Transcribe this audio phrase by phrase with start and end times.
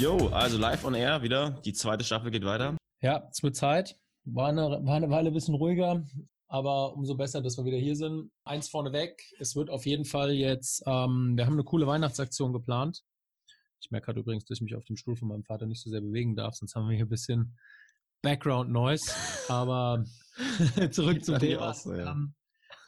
[0.00, 1.50] Yo, also live on air wieder.
[1.62, 2.74] Die zweite Staffel geht weiter.
[3.02, 3.98] Ja, es wird Zeit.
[4.24, 6.06] War eine, war eine Weile ein bisschen ruhiger,
[6.48, 8.30] aber umso besser, dass wir wieder hier sind.
[8.44, 13.02] Eins vorneweg, es wird auf jeden Fall jetzt, ähm, wir haben eine coole Weihnachtsaktion geplant.
[13.82, 15.90] Ich merke gerade übrigens, dass ich mich auf dem Stuhl von meinem Vater nicht so
[15.90, 17.58] sehr bewegen darf, sonst haben wir hier ein bisschen
[18.22, 19.12] Background Noise.
[19.48, 20.04] Aber
[20.90, 21.74] zurück zum Thema.
[21.74, 22.12] So, ja.
[22.12, 22.34] ähm,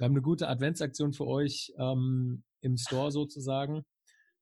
[0.02, 3.84] wir haben eine gute Adventsaktion für euch ähm, im Store sozusagen.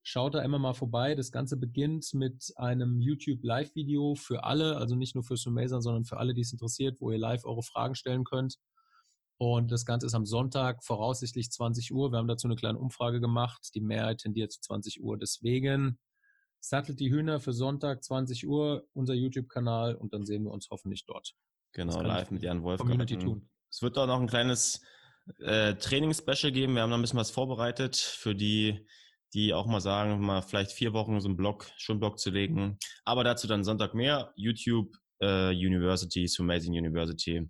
[0.03, 1.15] Schaut da immer mal vorbei.
[1.15, 6.07] Das Ganze beginnt mit einem YouTube Live-Video für alle, also nicht nur für Sumason, sondern
[6.07, 8.57] für alle, die es interessiert, wo ihr live eure Fragen stellen könnt.
[9.37, 12.11] Und das Ganze ist am Sonntag, voraussichtlich 20 Uhr.
[12.11, 13.69] Wir haben dazu eine kleine Umfrage gemacht.
[13.75, 15.19] Die Mehrheit tendiert zu 20 Uhr.
[15.19, 15.99] Deswegen
[16.59, 21.05] sattelt die Hühner für Sonntag 20 Uhr, unser YouTube-Kanal und dann sehen wir uns hoffentlich
[21.05, 21.35] dort.
[21.73, 22.81] Genau, live mit Jan Wolf.
[22.81, 23.51] Community tun.
[23.71, 24.81] Es wird auch noch ein kleines
[25.39, 26.75] äh, Training-Special geben.
[26.75, 28.87] Wir haben noch ein bisschen was vorbereitet für die,
[29.35, 32.79] die auch mal sagen, mal vielleicht vier Wochen so einen Blog, schon Blog zu legen.
[33.05, 34.33] Aber dazu dann Sonntag mehr.
[34.37, 37.49] YouTube äh, University, Amazing University.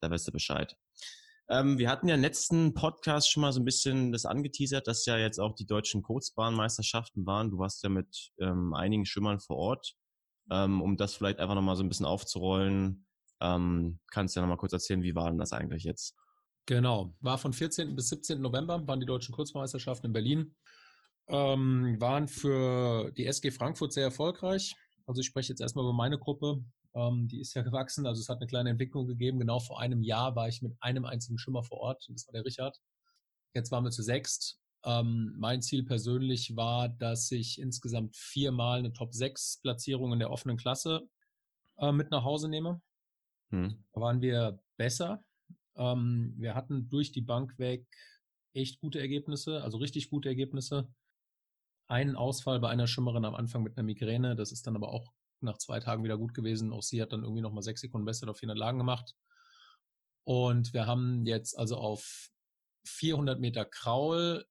[0.00, 0.76] Da weißt du Bescheid.
[1.50, 5.06] Ähm, wir hatten ja im letzten Podcast schon mal so ein bisschen das angeteasert, dass
[5.06, 7.50] ja jetzt auch die deutschen Kurzbahnmeisterschaften waren.
[7.50, 9.94] Du warst ja mit ähm, einigen Schimmern vor Ort.
[10.50, 13.06] Ähm, um das vielleicht einfach nochmal so ein bisschen aufzurollen,
[13.40, 16.16] ähm, kannst du ja nochmal kurz erzählen, wie war denn das eigentlich jetzt?
[16.68, 17.96] Genau, war von 14.
[17.96, 18.42] bis 17.
[18.42, 20.54] November, waren die deutschen Kurzbahnmeisterschaften in Berlin.
[21.26, 24.76] Ähm, waren für die SG Frankfurt sehr erfolgreich.
[25.06, 26.62] Also ich spreche jetzt erstmal über meine Gruppe.
[26.94, 29.38] Ähm, die ist ja gewachsen, also es hat eine kleine Entwicklung gegeben.
[29.38, 32.34] Genau vor einem Jahr war ich mit einem einzigen Schimmer vor Ort, und das war
[32.34, 32.78] der Richard.
[33.54, 34.60] Jetzt waren wir zu sechst.
[34.84, 41.08] Ähm, mein Ziel persönlich war, dass ich insgesamt viermal eine Top-6-Platzierung in der offenen Klasse
[41.78, 42.82] äh, mit nach Hause nehme.
[43.52, 43.86] Hm.
[43.94, 45.24] Da waren wir besser.
[45.78, 47.86] Ähm, wir hatten durch die Bank weg
[48.52, 50.92] echt gute Ergebnisse, also richtig gute Ergebnisse.
[51.86, 55.12] Einen Ausfall bei einer Schimmerin am Anfang mit einer Migräne, das ist dann aber auch
[55.40, 56.72] nach zwei Tagen wieder gut gewesen.
[56.72, 59.14] Auch sie hat dann irgendwie nochmal sechs Sekunden besser auf 400 Lagen gemacht.
[60.24, 62.28] Und wir haben jetzt also auf
[62.86, 64.44] 400 Meter Kraul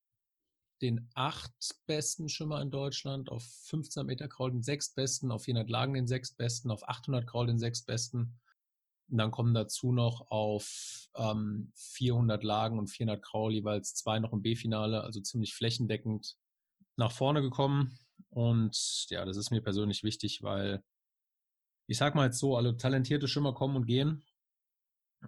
[0.81, 1.53] den acht
[1.87, 6.71] besten Schimmer in Deutschland, auf 15 Meter Kraul den sechstbesten, auf 400 Lagen den sechstbesten,
[6.71, 8.39] auf 800 Kraul den sechstbesten.
[9.09, 14.33] Und dann kommen dazu noch auf ähm, 400 Lagen und 400 Kraul jeweils zwei noch
[14.33, 16.35] im B-Finale, also ziemlich flächendeckend
[16.97, 17.97] nach vorne gekommen.
[18.29, 20.83] Und ja, das ist mir persönlich wichtig, weil
[21.87, 24.23] ich sag mal jetzt so, alle talentierte Schimmer kommen und gehen.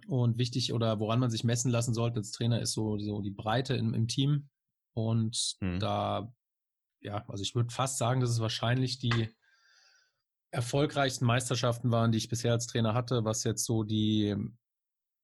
[0.06, 3.32] Und wichtig oder woran man sich messen lassen sollte als Trainer ist so, so die
[3.32, 4.48] Breite im, im Team.
[4.94, 5.80] Und hm.
[5.80, 6.32] da,
[7.00, 9.30] ja, also ich würde fast sagen, dass es wahrscheinlich die
[10.50, 14.36] erfolgreichsten Meisterschaften waren, die ich bisher als Trainer hatte, was jetzt so die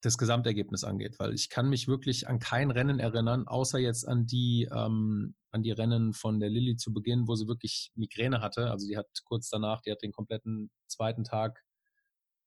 [0.02, 4.26] das Gesamtergebnis angeht, weil ich kann mich wirklich an kein Rennen erinnern, außer jetzt an
[4.26, 8.70] die ähm, an die Rennen von der Lilly zu Beginn, wo sie wirklich Migräne hatte.
[8.70, 11.64] Also die hat kurz danach, die hat den kompletten zweiten Tag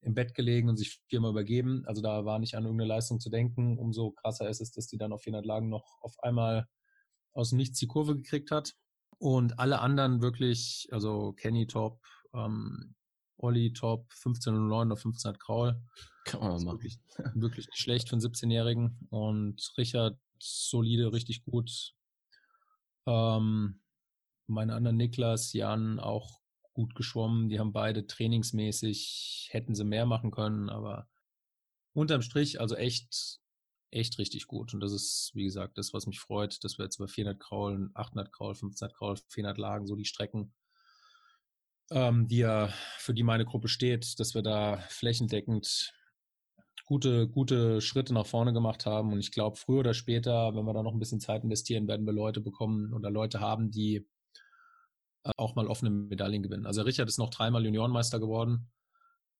[0.01, 1.83] im Bett gelegen und sich viermal übergeben.
[1.85, 3.77] Also da war nicht an irgendeine Leistung zu denken.
[3.77, 6.67] Umso krasser ist es, dass die dann auf 400 Lagen noch auf einmal
[7.33, 8.75] aus Nichts die Kurve gekriegt hat.
[9.17, 11.99] Und alle anderen wirklich, also Kenny Top,
[12.33, 12.95] ähm,
[13.37, 15.81] Olli Top, 1509 oder 15 Kraul.
[16.25, 16.77] Kann man machen.
[16.77, 16.99] Wirklich,
[17.35, 19.07] wirklich nicht schlecht für einen 17-Jährigen.
[19.09, 21.93] Und Richard solide, richtig gut.
[23.07, 23.81] Ähm,
[24.47, 26.39] meine anderen Niklas, Jan auch
[26.73, 27.49] gut geschwommen.
[27.49, 31.09] Die haben beide trainingsmäßig, hätten sie mehr machen können, aber
[31.93, 33.39] unterm Strich, also echt,
[33.91, 34.73] echt richtig gut.
[34.73, 37.89] Und das ist, wie gesagt, das, was mich freut, dass wir jetzt über 400 Kraul,
[37.93, 40.53] 800 Kraul, 500 Kraul, 400 Lagen, so die Strecken,
[41.91, 45.93] ähm, die ja, für die meine Gruppe steht, dass wir da flächendeckend
[46.85, 49.13] gute, gute Schritte nach vorne gemacht haben.
[49.13, 52.05] Und ich glaube, früher oder später, wenn wir da noch ein bisschen Zeit investieren, werden
[52.05, 54.07] wir Leute bekommen oder Leute haben, die
[55.23, 56.65] äh, auch mal offene Medaillen gewinnen.
[56.65, 58.71] Also Richard ist noch dreimal Juniorenmeister geworden.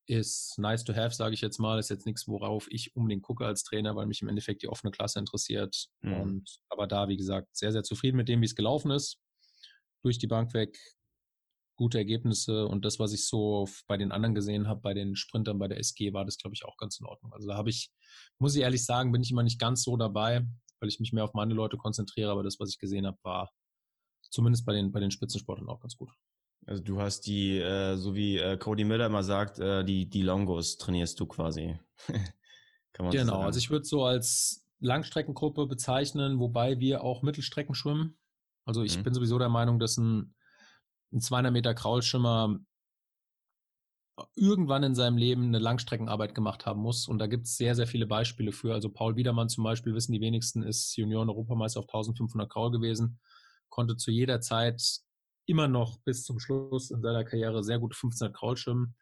[0.06, 1.80] Ist nice to have, sage ich jetzt mal.
[1.80, 4.92] Ist jetzt nichts, worauf ich unbedingt gucke als Trainer, weil mich im Endeffekt die offene
[4.92, 5.88] Klasse interessiert.
[6.02, 6.22] Mhm.
[6.22, 9.20] Und aber da, wie gesagt, sehr, sehr zufrieden mit dem, wie es gelaufen ist.
[10.04, 10.78] Durch die Bank weg
[11.80, 15.58] gute Ergebnisse und das, was ich so bei den anderen gesehen habe, bei den Sprintern
[15.60, 17.32] bei der SG, war das, glaube ich, auch ganz in Ordnung.
[17.32, 17.90] Also da habe ich,
[18.38, 20.46] muss ich ehrlich sagen, bin ich immer nicht ganz so dabei,
[20.82, 23.50] weil ich mich mehr auf meine Leute konzentriere, aber das, was ich gesehen habe, war
[24.30, 26.12] zumindest bei den, bei den Spitzensportlern auch ganz gut.
[26.66, 30.22] Also du hast die, äh, so wie äh, Cody Miller immer sagt, äh, die, die
[30.22, 31.80] Longos trainierst du quasi.
[32.92, 37.74] Kann man genau, so also ich würde so als Langstreckengruppe bezeichnen, wobei wir auch Mittelstrecken
[37.74, 38.18] schwimmen.
[38.66, 39.04] Also ich mhm.
[39.04, 40.36] bin sowieso der Meinung, dass ein
[41.12, 42.60] ein 200 Meter Kraulschimmer
[44.36, 47.08] irgendwann in seinem Leben eine Langstreckenarbeit gemacht haben muss.
[47.08, 48.74] Und da gibt es sehr, sehr viele Beispiele für.
[48.74, 53.20] Also Paul Biedermann zum Beispiel, wissen die wenigsten, ist Junioren-Europameister auf 1500 Kraul gewesen,
[53.70, 54.82] konnte zu jeder Zeit
[55.46, 58.96] immer noch bis zum Schluss in seiner Karriere sehr gut 1500 Kraul schwimmen.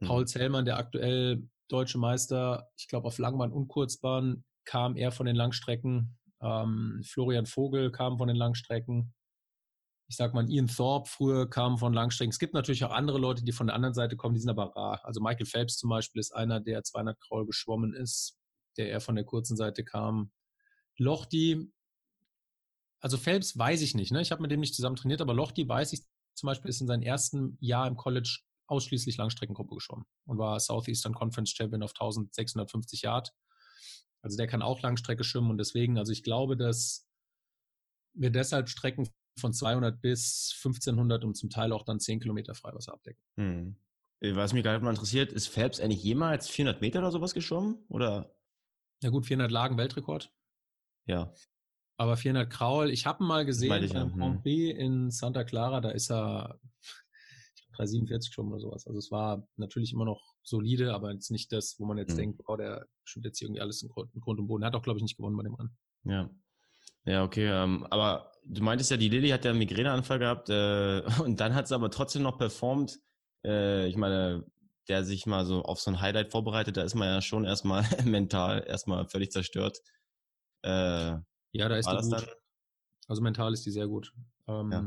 [0.00, 0.06] Mhm.
[0.06, 5.26] Paul Zellmann, der aktuell deutsche Meister, ich glaube auf Langbahn und Kurzbahn, kam er von
[5.26, 6.18] den Langstrecken.
[6.40, 9.14] Ähm, Florian Vogel kam von den Langstrecken
[10.12, 12.32] ich sag mal, Ian Thorpe früher kam von Langstrecken.
[12.32, 14.76] Es gibt natürlich auch andere Leute, die von der anderen Seite kommen, die sind aber
[14.76, 15.00] rar.
[15.04, 18.38] Also Michael Phelps zum Beispiel ist einer, der 200 Kraul geschwommen ist,
[18.76, 20.30] der eher von der kurzen Seite kam.
[20.98, 21.72] Lochdi,
[23.00, 24.20] also Phelps weiß ich nicht, ne?
[24.20, 26.02] ich habe mit dem nicht zusammen trainiert, aber Lochdi weiß ich
[26.34, 31.14] zum Beispiel, ist in seinem ersten Jahr im College ausschließlich Langstreckengruppe geschwommen und war Southeastern
[31.14, 33.32] Conference Champion auf 1650 Yard.
[34.20, 37.08] Also der kann auch Langstrecke schwimmen und deswegen, also ich glaube, dass
[38.12, 39.08] wir deshalb Strecken
[39.38, 43.22] von 200 bis 1500 und zum Teil auch dann 10 Kilometer Freiwasser abdecken.
[43.36, 43.76] Hm.
[44.20, 47.84] Äh, was mich gerade mal interessiert, ist Phelps eigentlich jemals 400 Meter oder sowas geschwommen?
[47.88, 48.34] Oder?
[49.02, 50.32] Ja gut, 400 Lagen Weltrekord.
[51.06, 51.32] Ja.
[51.96, 54.16] Aber 400 Kraul, ich habe mal gesehen ich, beim ja.
[54.16, 54.42] Grand hm.
[54.42, 56.58] Prix in Santa Clara, da ist er
[57.76, 58.86] 347 geschwommen oder sowas.
[58.86, 62.18] Also es war natürlich immer noch solide, aber jetzt nicht das, wo man jetzt hm.
[62.18, 64.62] denkt, oh, der stimmt jetzt irgendwie alles in Grund, in Grund und Boden.
[64.62, 65.76] Er hat auch, glaube ich, nicht gewonnen bei dem Rennen.
[66.04, 66.30] Ja.
[67.04, 71.02] Ja, okay, ähm, aber du meintest ja, die Lilly hat ja einen Migräneanfall gehabt äh,
[71.24, 72.98] und dann hat sie aber trotzdem noch performt.
[73.44, 74.44] Äh, ich meine,
[74.88, 77.84] der sich mal so auf so ein Highlight vorbereitet, da ist man ja schon erstmal
[78.04, 79.78] mental erstmal völlig zerstört.
[80.62, 81.16] Äh,
[81.52, 82.12] ja, da ist die gut.
[82.12, 82.24] Dann?
[83.08, 84.12] Also mental ist die sehr gut.
[84.46, 84.84] Ähm, ja.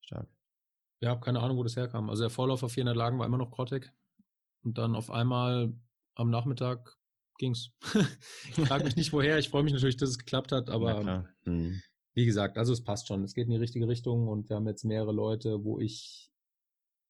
[0.00, 0.28] Stark.
[1.00, 2.10] Ja, keine Ahnung, wo das herkam.
[2.10, 3.92] Also der Vorlauf auf 400 Lagen war immer noch grottig.
[4.62, 5.72] Und dann auf einmal
[6.14, 6.96] am Nachmittag
[7.38, 7.70] ging's.
[8.48, 9.38] ich frage mich nicht woher.
[9.38, 11.82] Ich freue mich natürlich, dass es geklappt hat, aber mhm.
[12.14, 13.22] wie gesagt, also es passt schon.
[13.24, 16.30] Es geht in die richtige Richtung und wir haben jetzt mehrere Leute, wo ich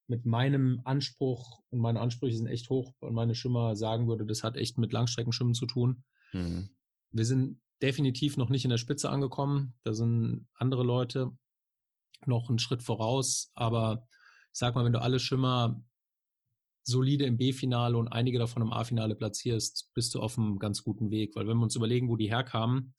[0.08, 4.42] mit meinem Anspruch und meine Ansprüche sind echt hoch und meine Schimmer sagen würde, das
[4.42, 6.04] hat echt mit Langstreckenschwimmen zu tun.
[6.32, 6.70] Mhm.
[7.12, 9.74] Wir sind definitiv noch nicht in der Spitze angekommen.
[9.84, 11.30] Da sind andere Leute
[12.26, 14.06] noch einen Schritt voraus, aber
[14.52, 15.82] ich sag mal, wenn du alle Schimmer
[16.84, 21.10] solide im B-Finale und einige davon im A-Finale platzierst, bist du auf einem ganz guten
[21.10, 21.36] Weg.
[21.36, 22.94] Weil wenn wir uns überlegen, wo die herkamen,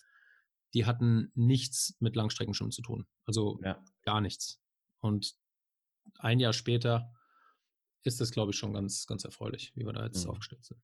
[0.74, 3.06] die hatten nichts mit Langstreckenschwimmen zu tun.
[3.26, 3.84] Also ja.
[4.04, 4.62] gar nichts.
[5.02, 5.36] Und
[6.20, 7.12] ein Jahr später
[8.04, 10.32] ist das, glaube ich, schon ganz, ganz erfreulich, wie wir da jetzt mhm.
[10.32, 10.82] aufgestellt sind.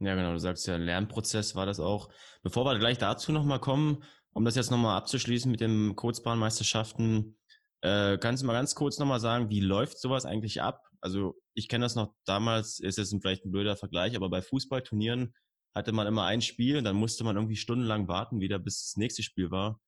[0.00, 2.10] Ja, genau, du sagst ja, ein Lernprozess war das auch.
[2.42, 4.02] Bevor wir gleich dazu nochmal kommen,
[4.32, 7.36] um das jetzt nochmal abzuschließen mit den Kurzbahnmeisterschaften,
[7.84, 10.88] äh, kannst du mal ganz kurz nochmal sagen, wie läuft sowas eigentlich ab?
[11.02, 15.34] Also ich kenne das noch damals, ist jetzt vielleicht ein blöder Vergleich, aber bei Fußballturnieren
[15.74, 18.96] hatte man immer ein Spiel und dann musste man irgendwie stundenlang warten, wieder bis das
[18.96, 19.82] nächste Spiel war.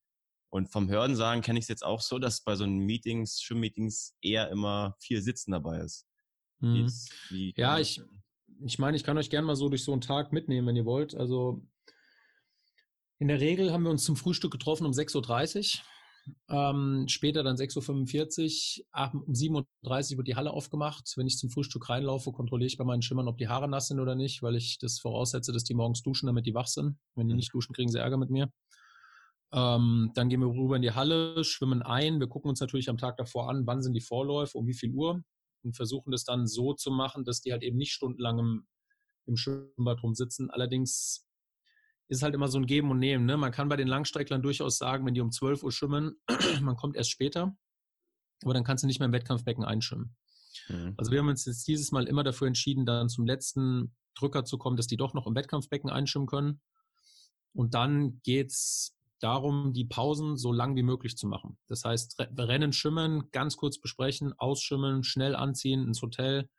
[0.50, 3.40] Und vom Hören sagen kenne ich es jetzt auch so, dass bei so einen Meetings,
[3.40, 6.06] Schwimmmeetings eher immer vier Sitzen dabei ist.
[6.60, 6.92] Mhm.
[7.30, 8.02] Wie ja, ich,
[8.62, 10.84] ich meine, ich kann euch gerne mal so durch so einen Tag mitnehmen, wenn ihr
[10.84, 11.14] wollt.
[11.14, 11.66] Also
[13.18, 15.84] in der Regel haben wir uns zum Frühstück getroffen um 6.30 Uhr.
[16.48, 21.12] Ähm, später dann 6.45 Uhr, um 7.30 Uhr wird die Halle aufgemacht.
[21.16, 24.00] Wenn ich zum Frühstück reinlaufe, kontrolliere ich bei meinen Schimmern, ob die Haare nass sind
[24.00, 26.98] oder nicht, weil ich das voraussetze, dass die morgens duschen, damit die wach sind.
[27.14, 27.38] Wenn die mhm.
[27.38, 28.50] nicht duschen, kriegen sie Ärger mit mir.
[29.52, 32.20] Ähm, dann gehen wir rüber in die Halle, schwimmen ein.
[32.20, 34.92] Wir gucken uns natürlich am Tag davor an, wann sind die Vorläufe, um wie viel
[34.92, 35.22] Uhr
[35.62, 38.66] und versuchen das dann so zu machen, dass die halt eben nicht stundenlang im,
[39.26, 40.50] im Schwimmbad rumsitzen.
[40.50, 41.26] Allerdings
[42.08, 43.26] ist halt immer so ein Geben und Nehmen.
[43.26, 43.36] Ne?
[43.36, 46.16] Man kann bei den Langstrecklern durchaus sagen, wenn die um 12 Uhr schwimmen,
[46.60, 47.56] man kommt erst später,
[48.42, 50.16] aber dann kannst du nicht mehr im Wettkampfbecken einschwimmen.
[50.68, 50.94] Mhm.
[50.96, 54.58] Also wir haben uns jetzt dieses Mal immer dafür entschieden, dann zum letzten Drücker zu
[54.58, 56.60] kommen, dass die doch noch im Wettkampfbecken einschwimmen können.
[57.52, 61.58] Und dann geht es darum, die Pausen so lang wie möglich zu machen.
[61.68, 66.50] Das heißt, Rennen schwimmen, ganz kurz besprechen, ausschwimmen, schnell anziehen ins Hotel,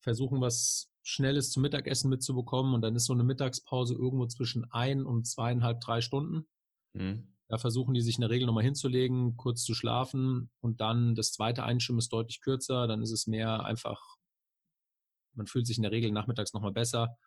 [0.00, 5.04] versuchen was Schnelles zum Mittagessen mitzubekommen und dann ist so eine Mittagspause irgendwo zwischen ein
[5.04, 6.46] und zweieinhalb, drei Stunden.
[6.92, 7.28] Mhm.
[7.48, 11.32] Da versuchen die sich in der Regel nochmal hinzulegen, kurz zu schlafen und dann das
[11.32, 14.00] zweite Einschwimmen ist deutlich kürzer, dann ist es mehr einfach,
[15.34, 17.18] man fühlt sich in der Regel nachmittags nochmal besser.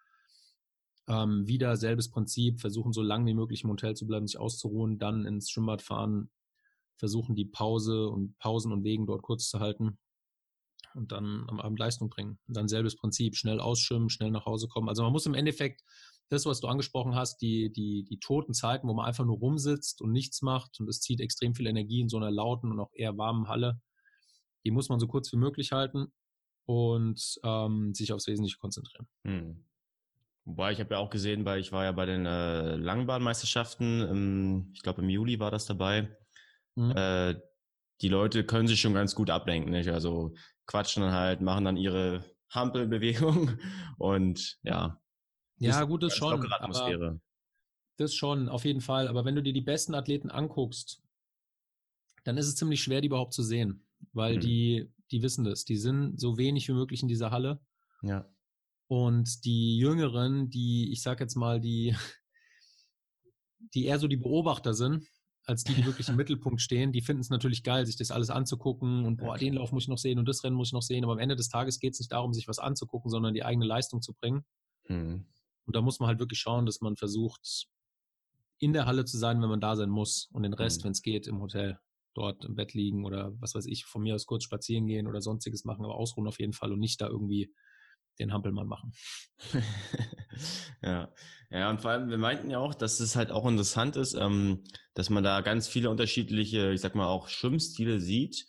[1.08, 4.98] Ähm, wieder selbes Prinzip, versuchen so lange wie möglich im Hotel zu bleiben, sich auszuruhen,
[4.98, 6.32] dann ins Schwimmbad fahren,
[6.98, 10.00] versuchen die Pause und Pausen und Wegen dort kurz zu halten
[10.96, 12.40] und dann am Abend Leistung bringen.
[12.48, 14.90] Und dann selbes Prinzip, schnell ausschwimmen, schnell nach Hause kommen.
[14.90, 15.84] Also man muss im Endeffekt
[16.30, 20.02] das, was du angesprochen hast, die, die, die toten Zeiten, wo man einfach nur rumsitzt
[20.02, 22.92] und nichts macht und es zieht extrem viel Energie in so einer lauten und auch
[22.94, 23.80] eher warmen Halle,
[24.64, 26.12] die muss man so kurz wie möglich halten
[26.66, 29.08] und ähm, sich aufs Wesentliche konzentrieren.
[29.24, 29.66] Hm.
[30.46, 34.72] Wobei ich habe ja auch gesehen, weil ich war ja bei den äh, Langbahnmeisterschaften, im,
[34.74, 36.16] ich glaube im Juli war das dabei.
[36.76, 36.92] Mhm.
[36.92, 37.36] Äh,
[38.02, 39.90] die Leute können sich schon ganz gut ablenken, nicht?
[39.90, 40.36] Also
[40.68, 43.60] quatschen dann halt, machen dann ihre Hampelbewegung
[43.98, 45.02] und ja.
[45.58, 46.52] Ja, gut, das schon.
[46.52, 47.22] Atmosphäre.
[47.98, 49.08] Das schon, auf jeden Fall.
[49.08, 51.02] Aber wenn du dir die besten Athleten anguckst,
[52.26, 54.42] dann ist es ziemlich schwer, die überhaupt zu sehen, weil mhm.
[54.42, 55.64] die, die wissen das.
[55.64, 57.62] Die sind so wenig wie möglich in dieser Halle.
[58.02, 58.30] Ja.
[58.88, 61.96] Und die Jüngeren, die, ich sag jetzt mal, die,
[63.74, 65.08] die eher so die Beobachter sind,
[65.46, 68.30] als die, die wirklich im Mittelpunkt stehen, die finden es natürlich geil, sich das alles
[68.30, 70.82] anzugucken und boah, den Lauf muss ich noch sehen und das Rennen muss ich noch
[70.82, 71.04] sehen.
[71.04, 73.66] Aber am Ende des Tages geht es nicht darum, sich was anzugucken, sondern die eigene
[73.66, 74.44] Leistung zu bringen.
[74.88, 75.26] Mhm.
[75.66, 77.68] Und da muss man halt wirklich schauen, dass man versucht,
[78.58, 80.86] in der Halle zu sein, wenn man da sein muss und den Rest, mhm.
[80.86, 81.80] wenn es geht, im Hotel
[82.16, 85.22] dort im Bett liegen oder was weiß ich, von mir aus kurz spazieren gehen oder
[85.22, 87.54] sonstiges machen, aber ausruhen auf jeden Fall und nicht da irgendwie
[88.20, 88.94] den Hampelmann machen.
[90.82, 91.14] ja.
[91.50, 94.64] ja, und vor allem, wir meinten ja auch, dass es halt auch interessant ist, ähm,
[94.94, 98.46] dass man da ganz viele unterschiedliche, ich sag mal, auch Schwimmstile sieht.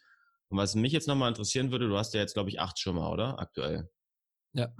[0.48, 3.10] Und was mich jetzt nochmal interessieren würde, du hast ja jetzt, glaube ich, acht Schwimmer,
[3.10, 3.38] oder?
[3.38, 3.90] Aktuell.
[4.52, 4.72] Ja.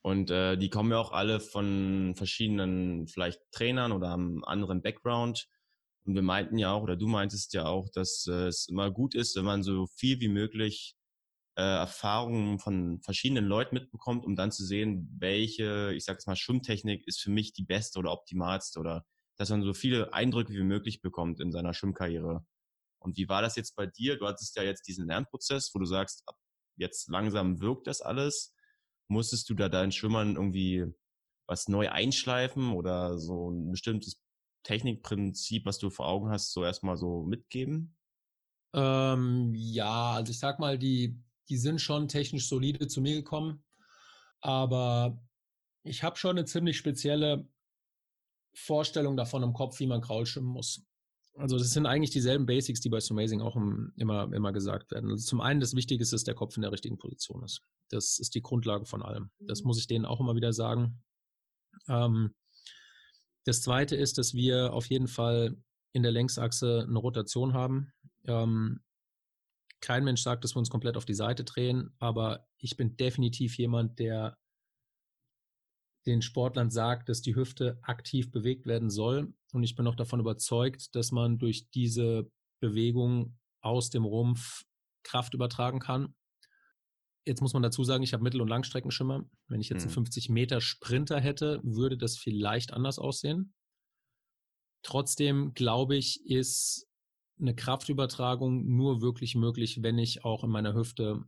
[0.00, 5.48] Und äh, die kommen ja auch alle von verschiedenen vielleicht Trainern oder einem anderen Background.
[6.04, 9.14] Und wir meinten ja auch, oder du meintest ja auch, dass äh, es immer gut
[9.14, 10.94] ist, wenn man so viel wie möglich
[11.58, 16.36] äh, Erfahrungen von verschiedenen Leuten mitbekommt, um dann zu sehen, welche, ich sag jetzt mal,
[16.36, 19.04] Schwimmtechnik ist für mich die beste oder optimalste oder
[19.36, 22.46] dass man so viele Eindrücke wie möglich bekommt in seiner Schwimmkarriere.
[23.00, 24.16] Und wie war das jetzt bei dir?
[24.18, 26.24] Du hattest ja jetzt diesen Lernprozess, wo du sagst,
[26.76, 28.54] jetzt langsam wirkt das alles.
[29.08, 30.86] Musstest du da deinen Schwimmern irgendwie
[31.48, 34.22] was neu einschleifen oder so ein bestimmtes
[34.62, 37.96] Technikprinzip, was du vor Augen hast, so erstmal so mitgeben?
[38.74, 43.64] Ähm, ja, also ich sag mal, die die sind schon technisch solide zu mir gekommen.
[44.40, 45.20] Aber
[45.82, 47.48] ich habe schon eine ziemlich spezielle
[48.54, 50.82] Vorstellung davon im Kopf, wie man Kraul schwimmen muss.
[51.34, 55.10] Also das sind eigentlich dieselben Basics, die bei Amazing auch immer, immer gesagt werden.
[55.10, 57.62] Also zum einen das Wichtige ist, dass der Kopf in der richtigen Position ist.
[57.90, 59.30] Das ist die Grundlage von allem.
[59.38, 61.00] Das muss ich denen auch immer wieder sagen.
[61.86, 62.34] Ähm,
[63.44, 65.56] das zweite ist, dass wir auf jeden Fall
[65.92, 67.92] in der Längsachse eine Rotation haben.
[68.26, 68.80] Ähm,
[69.80, 73.58] kein Mensch sagt, dass wir uns komplett auf die Seite drehen, aber ich bin definitiv
[73.58, 74.36] jemand, der
[76.06, 79.34] den Sportlern sagt, dass die Hüfte aktiv bewegt werden soll.
[79.52, 82.30] Und ich bin auch davon überzeugt, dass man durch diese
[82.60, 84.64] Bewegung aus dem Rumpf
[85.02, 86.14] Kraft übertragen kann.
[87.26, 89.28] Jetzt muss man dazu sagen, ich habe Mittel- und Langstreckenschimmer.
[89.48, 90.36] Wenn ich jetzt einen 50 mhm.
[90.36, 93.52] Hätte, würde das vielleicht anders aussehen.
[94.82, 96.87] Trotzdem glaube ich, ist
[97.40, 101.22] eine Kraftübertragung nur wirklich möglich, wenn ich auch in meiner Hüfte,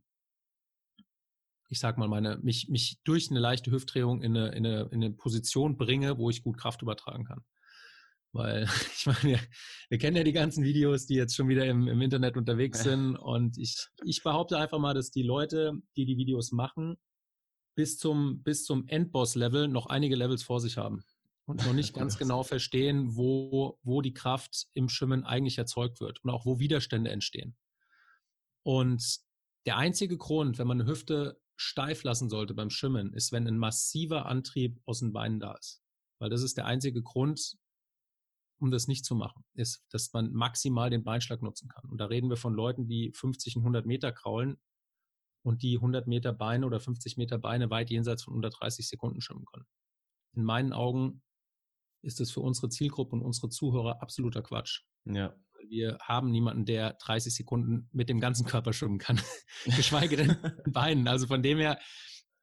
[1.68, 5.04] ich sag mal, meine, mich, mich durch eine leichte Hüftdrehung in eine, in, eine, in
[5.04, 7.44] eine Position bringe, wo ich gut Kraft übertragen kann.
[8.32, 8.64] Weil,
[8.96, 9.40] ich meine, wir,
[9.88, 13.16] wir kennen ja die ganzen Videos, die jetzt schon wieder im, im Internet unterwegs sind.
[13.16, 16.96] Und ich, ich behaupte einfach mal, dass die Leute, die die Videos machen,
[17.76, 21.04] bis zum, bis zum Endboss-Level noch einige Levels vor sich haben
[21.46, 26.22] und noch nicht ganz genau verstehen, wo, wo die Kraft im Schwimmen eigentlich erzeugt wird
[26.24, 27.56] und auch wo Widerstände entstehen.
[28.62, 29.20] Und
[29.66, 33.58] der einzige Grund, wenn man eine Hüfte steif lassen sollte beim Schwimmen, ist, wenn ein
[33.58, 35.82] massiver Antrieb aus den Beinen da ist.
[36.18, 37.56] Weil das ist der einzige Grund,
[38.60, 41.88] um das nicht zu machen, ist, dass man maximal den Beinschlag nutzen kann.
[41.90, 44.58] Und da reden wir von Leuten, die 50 und 100 Meter kraulen
[45.42, 49.46] und die 100 Meter Beine oder 50 Meter Beine weit jenseits von 130 Sekunden schwimmen
[49.46, 49.66] können.
[50.34, 51.22] In meinen Augen
[52.02, 54.82] ist es für unsere Zielgruppe und unsere Zuhörer absoluter Quatsch.
[55.04, 55.34] Ja.
[55.68, 59.20] Wir haben niemanden, der 30 Sekunden mit dem ganzen Körper schwimmen kann,
[59.76, 60.36] geschweige denn
[60.72, 61.06] Beinen.
[61.06, 61.78] Also von dem her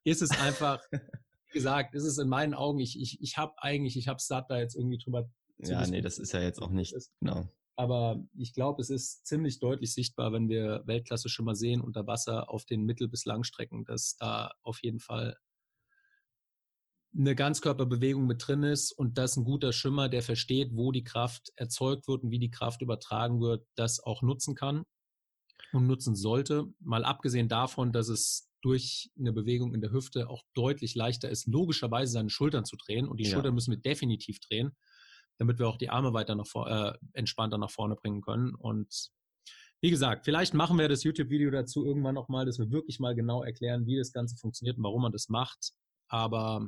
[0.04, 3.98] ist es einfach, wie gesagt, ist es in meinen Augen, ich, ich, ich habe eigentlich,
[3.98, 5.30] ich habe satt da jetzt irgendwie drüber
[5.62, 7.50] zu Ja, nee, das ist ja jetzt auch nicht, genau.
[7.80, 12.08] Aber ich glaube, es ist ziemlich deutlich sichtbar, wenn wir Weltklasse schon mal sehen unter
[12.08, 15.38] Wasser auf den Mittel- bis Langstrecken, dass da auf jeden Fall
[17.18, 21.52] eine Ganzkörperbewegung mit drin ist und das ein guter Schimmer, der versteht, wo die Kraft
[21.56, 24.84] erzeugt wird und wie die Kraft übertragen wird, das auch nutzen kann
[25.74, 26.66] und nutzen sollte.
[26.80, 31.48] Mal abgesehen davon, dass es durch eine Bewegung in der Hüfte auch deutlich leichter ist,
[31.48, 33.08] logischerweise seine Schultern zu drehen.
[33.08, 33.32] Und die ja.
[33.32, 34.76] Schultern müssen wir definitiv drehen,
[35.38, 38.56] damit wir auch die Arme weiter nach vor, äh, entspannter nach vorne bringen können.
[38.56, 39.10] Und
[39.82, 43.44] wie gesagt, vielleicht machen wir das YouTube-Video dazu irgendwann nochmal, dass wir wirklich mal genau
[43.44, 45.74] erklären, wie das Ganze funktioniert und warum man das macht.
[46.08, 46.68] Aber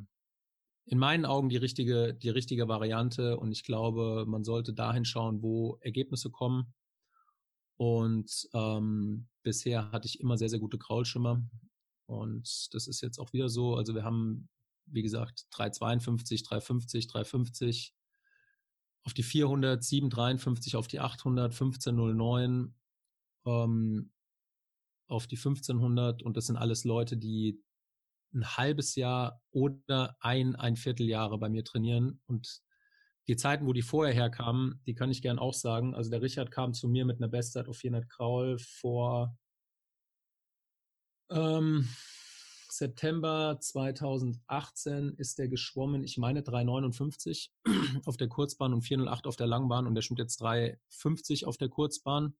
[0.90, 5.44] in meinen Augen die richtige, die richtige Variante und ich glaube, man sollte dahin schauen,
[5.44, 6.74] wo Ergebnisse kommen.
[7.78, 11.44] Und ähm, bisher hatte ich immer sehr, sehr gute Graulschimmer.
[12.08, 13.76] Und das ist jetzt auch wieder so.
[13.76, 14.50] Also wir haben,
[14.88, 17.94] wie gesagt, 352, 350, 350
[19.04, 22.74] auf die 400, 753 auf die 800, 1509
[23.46, 24.12] ähm,
[25.08, 27.62] auf die 1500 und das sind alles Leute, die
[28.34, 32.22] ein halbes Jahr oder ein, ein Vierteljahre bei mir trainieren.
[32.26, 32.62] Und
[33.28, 35.94] die Zeiten, wo die vorher herkamen, die kann ich gern auch sagen.
[35.94, 39.38] Also der Richard kam zu mir mit einer Bestzeit auf 400 Kraul vor
[41.32, 41.88] ähm,
[42.70, 47.50] September 2018 ist der geschwommen, ich meine 3,59
[48.06, 51.70] auf der Kurzbahn und 4,08 auf der Langbahn und der schwimmt jetzt 3,50 auf der
[51.70, 52.36] Kurzbahn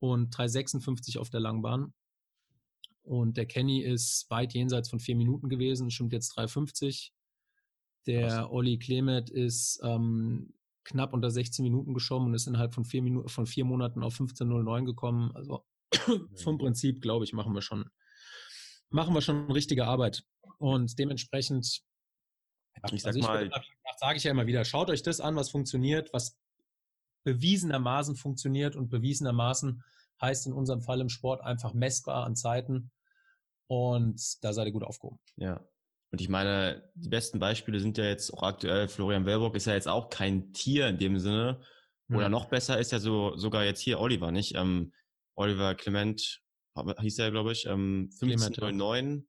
[0.00, 1.94] und 3,56 auf der Langbahn.
[3.02, 7.10] Und der Kenny ist weit jenseits von vier Minuten gewesen, schwimmt jetzt 3,50.
[8.06, 8.50] Der Krass.
[8.50, 10.54] Olli Klemet ist ähm,
[10.84, 14.18] knapp unter 16 Minuten geschwommen und ist innerhalb von vier, Minuten, von vier Monaten auf
[14.18, 15.32] 15,09 gekommen.
[15.34, 15.64] Also
[16.36, 17.90] vom Prinzip, glaube ich, machen wir schon,
[18.90, 20.24] machen wir schon richtige Arbeit.
[20.58, 21.82] Und dementsprechend,
[22.76, 23.50] ja, ich sag also mal,
[23.98, 26.38] sage ich ja immer wieder, schaut euch das an, was funktioniert, was
[27.24, 29.82] bewiesenermaßen funktioniert und bewiesenermaßen
[30.22, 32.90] heißt in unserem Fall im Sport einfach messbar an Zeiten.
[33.66, 35.18] Und da seid ihr gut aufgehoben.
[35.36, 35.60] Ja.
[36.12, 39.74] Und ich meine, die besten Beispiele sind ja jetzt auch aktuell, Florian Wellbock ist ja
[39.74, 41.60] jetzt auch kein Tier in dem Sinne.
[42.10, 42.32] Oder mhm.
[42.32, 44.54] noch besser ist ja so sogar jetzt hier Oliver, nicht?
[44.54, 44.92] Ähm,
[45.34, 46.42] Oliver Clement
[47.00, 49.26] hieß er, glaube ich, ähm, 1509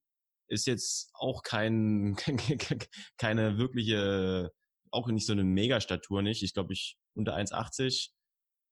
[0.47, 2.15] ist jetzt auch kein,
[3.17, 4.51] keine wirkliche,
[4.91, 6.43] auch nicht so eine Megastatur nicht.
[6.43, 8.09] Ich glaube, ich unter 1,80.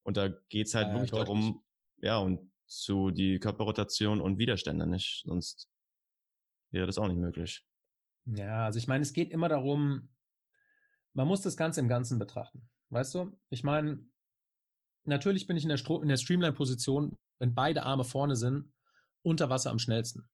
[0.03, 1.27] Und da geht's halt ja, wirklich deutlich.
[1.27, 1.63] darum,
[2.01, 5.23] ja, und zu die Körperrotation und Widerstände nicht.
[5.25, 5.69] Sonst
[6.71, 7.65] wäre das auch nicht möglich.
[8.25, 10.09] Ja, also ich meine, es geht immer darum,
[11.13, 12.69] man muss das Ganze im Ganzen betrachten.
[12.89, 13.37] Weißt du?
[13.49, 13.99] Ich meine,
[15.03, 18.71] natürlich bin ich in der, in der Streamline-Position, wenn beide Arme vorne sind,
[19.23, 20.29] unter Wasser am schnellsten.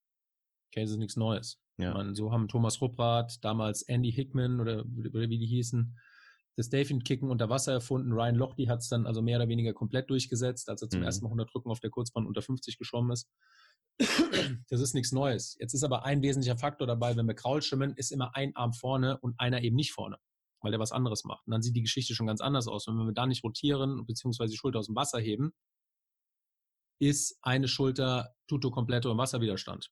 [0.70, 1.62] Okay, das ist nichts Neues.
[1.78, 1.94] Ja.
[1.94, 5.98] Meine, so haben Thomas Rupprath, damals Andy Hickman oder, oder wie die hießen,
[6.58, 8.12] das Delfin-Kicken unter Wasser erfunden.
[8.12, 11.06] Ryan Lochte hat es dann also mehr oder weniger komplett durchgesetzt, als er zum mhm.
[11.06, 13.30] ersten Mal 100 Drücken auf der Kurzbahn unter 50 geschwommen ist.
[14.70, 15.56] Das ist nichts Neues.
[15.60, 18.74] Jetzt ist aber ein wesentlicher Faktor dabei, wenn wir Kraul schwimmen, ist immer ein Arm
[18.74, 20.18] vorne und einer eben nicht vorne,
[20.62, 21.46] weil der was anderes macht.
[21.48, 22.88] Und dann sieht die Geschichte schon ganz anders aus.
[22.88, 24.48] Und wenn wir da nicht rotieren bzw.
[24.48, 25.52] die Schulter aus dem Wasser heben,
[27.00, 29.92] ist eine Schulter tutto completo im Wasserwiderstand.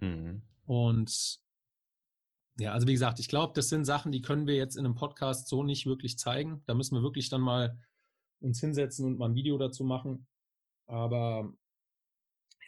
[0.00, 0.42] Mhm.
[0.64, 1.40] Und
[2.58, 4.94] ja, also wie gesagt, ich glaube, das sind Sachen, die können wir jetzt in einem
[4.94, 6.62] Podcast so nicht wirklich zeigen.
[6.66, 7.78] Da müssen wir wirklich dann mal
[8.40, 10.26] uns hinsetzen und mal ein Video dazu machen.
[10.86, 11.52] Aber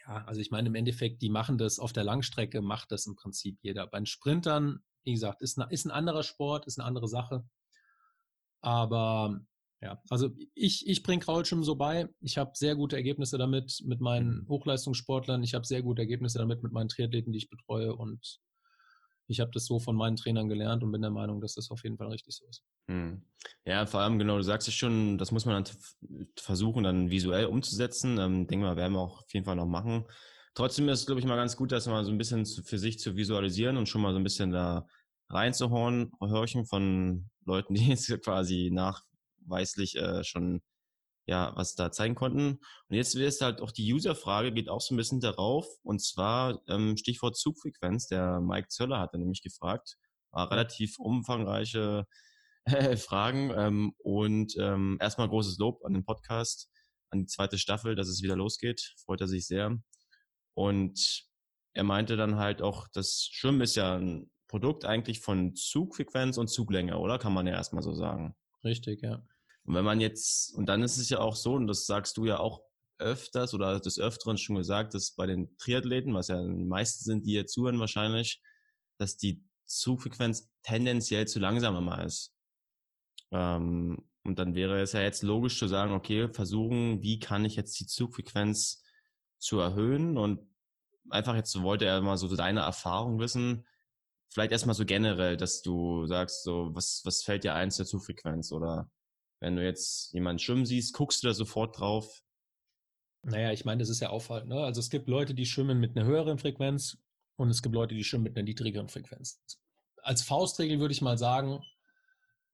[0.05, 3.15] ja, also ich meine, im Endeffekt, die machen das auf der Langstrecke, macht das im
[3.15, 3.87] Prinzip jeder.
[3.87, 7.43] Bei den Sprintern, wie gesagt, ist, ist ein anderer Sport, ist eine andere Sache.
[8.61, 9.39] Aber
[9.81, 12.09] ja, also ich, ich bringe Kraulschwimmen so bei.
[12.19, 14.49] Ich habe sehr gute Ergebnisse damit mit meinen mhm.
[14.49, 15.41] Hochleistungssportlern.
[15.41, 17.95] Ich habe sehr gute Ergebnisse damit mit meinen Triathleten, die ich betreue.
[17.95, 18.39] Und
[19.29, 21.83] ich habe das so von meinen Trainern gelernt und bin der Meinung, dass das auf
[21.83, 22.63] jeden Fall richtig so ist.
[22.87, 23.21] Hm.
[23.63, 25.75] Ja, vor allem genau, du sagst es schon, das muss man dann
[26.35, 28.17] versuchen, dann visuell umzusetzen.
[28.17, 30.05] Ähm, denke mal, werden wir auch auf jeden Fall noch machen.
[30.55, 32.79] Trotzdem ist es, glaube ich, mal ganz gut, das mal so ein bisschen zu, für
[32.79, 34.87] sich zu visualisieren und schon mal so ein bisschen da
[35.29, 40.61] reinzuhorchen von Leuten, die jetzt quasi nachweislich äh, schon
[41.29, 42.59] ja, was da zeigen konnten.
[42.87, 46.59] Und jetzt ist halt auch die User-Frage, geht auch so ein bisschen darauf, und zwar
[46.67, 48.07] ähm, Stichwort Zugfrequenz.
[48.07, 49.97] Der Mike Zöller hat nämlich gefragt,
[50.31, 52.07] war relativ umfangreiche
[52.65, 56.67] äh, Fragen ähm, und ähm, erstmal großes Lob an den Podcast,
[57.11, 58.95] an die zweite Staffel, dass es wieder losgeht.
[59.05, 59.77] Freut er sich sehr.
[60.55, 61.27] Und
[61.73, 66.47] er meinte dann halt auch, das Schwimmen ist ja ein Produkt eigentlich von Zugfrequenz und
[66.47, 67.19] Zuglänge, oder?
[67.19, 68.35] Kann man ja erstmal so sagen.
[68.63, 69.21] Richtig, ja.
[69.65, 72.25] Und wenn man jetzt, und dann ist es ja auch so, und das sagst du
[72.25, 72.61] ja auch
[72.97, 77.25] öfters oder des Öfteren schon gesagt, dass bei den Triathleten, was ja die meisten sind,
[77.25, 78.41] die hier zuhören wahrscheinlich,
[78.97, 82.33] dass die Zugfrequenz tendenziell zu langsam immer ist.
[83.31, 87.55] Ähm, und dann wäre es ja jetzt logisch zu sagen, okay, versuchen, wie kann ich
[87.55, 88.83] jetzt die Zugfrequenz
[89.37, 90.17] zu erhöhen?
[90.17, 90.41] Und
[91.09, 93.65] einfach jetzt wollte er mal so deine Erfahrung wissen,
[94.29, 98.51] vielleicht erstmal so generell, dass du sagst, so, was, was fällt dir ein zur Zugfrequenz
[98.51, 98.89] oder
[99.39, 102.23] wenn du jetzt jemanden schwimmen siehst, guckst du da sofort drauf?
[103.23, 104.49] Naja, ich meine, das ist ja auffallend.
[104.49, 104.59] Ne?
[104.59, 106.97] Also es gibt Leute, die schwimmen mit einer höheren Frequenz
[107.37, 109.41] und es gibt Leute, die schwimmen mit einer niedrigeren Frequenz.
[110.01, 111.61] Als Faustregel würde ich mal sagen,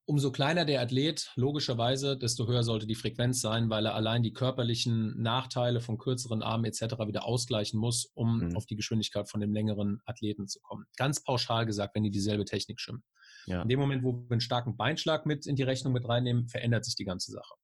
[0.06, 4.34] umso kleiner der Athlet, logischerweise, desto höher sollte die Frequenz sein, weil er allein die
[4.34, 6.82] körperlichen Nachteile von kürzeren Armen etc.
[7.08, 8.56] wieder ausgleichen muss, um mhm.
[8.56, 10.86] auf die Geschwindigkeit von dem längeren Athleten zu kommen.
[10.98, 13.04] Ganz pauschal gesagt, wenn die dieselbe Technik schwimmen.
[13.48, 13.64] Ja.
[13.64, 16.86] In dem Moment, wo wir einen starken Beinschlag mit in die Rechnung mit reinnehmen, verändert
[16.86, 17.56] sich die ganze Sache.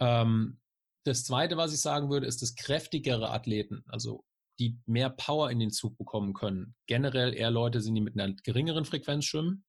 [0.00, 0.60] Ähm,
[1.04, 4.24] das Zweite, was ich sagen würde, ist, dass kräftigere Athleten, also
[4.58, 8.34] die mehr Power in den Zug bekommen können, generell eher Leute sind, die mit einer
[8.42, 9.64] geringeren Frequenz schwimmen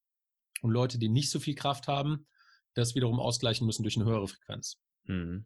[0.62, 2.28] und Leute, die nicht so viel Kraft haben,
[2.74, 4.80] das wiederum ausgleichen müssen durch eine höhere Frequenz.
[5.06, 5.46] Mhm.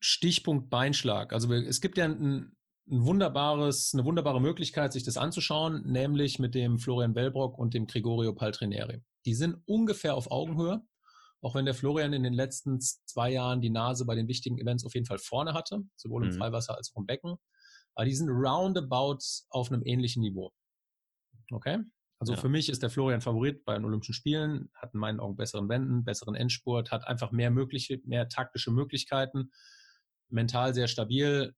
[0.00, 1.32] Stichpunkt Beinschlag.
[1.32, 2.56] Also es gibt ja ein,
[2.90, 7.86] ein wunderbares, eine wunderbare Möglichkeit, sich das anzuschauen, nämlich mit dem Florian Bellbrock und dem
[7.86, 9.02] Gregorio Paltrineri.
[9.24, 10.82] Die sind ungefähr auf Augenhöhe,
[11.40, 14.84] auch wenn der Florian in den letzten zwei Jahren die Nase bei den wichtigen Events
[14.84, 16.38] auf jeden Fall vorne hatte, sowohl im mhm.
[16.38, 17.36] Freiwasser als auch im Becken.
[17.94, 19.18] Aber die sind roundabout
[19.50, 20.52] auf einem ähnlichen Niveau.
[21.50, 21.78] Okay?
[22.18, 22.40] Also ja.
[22.40, 25.68] für mich ist der Florian Favorit bei den Olympischen Spielen, hat in meinen Augen besseren
[25.68, 29.52] Wänden, besseren Endspurt, hat einfach mehr mögliche, mehr taktische Möglichkeiten,
[30.28, 31.54] mental sehr stabil,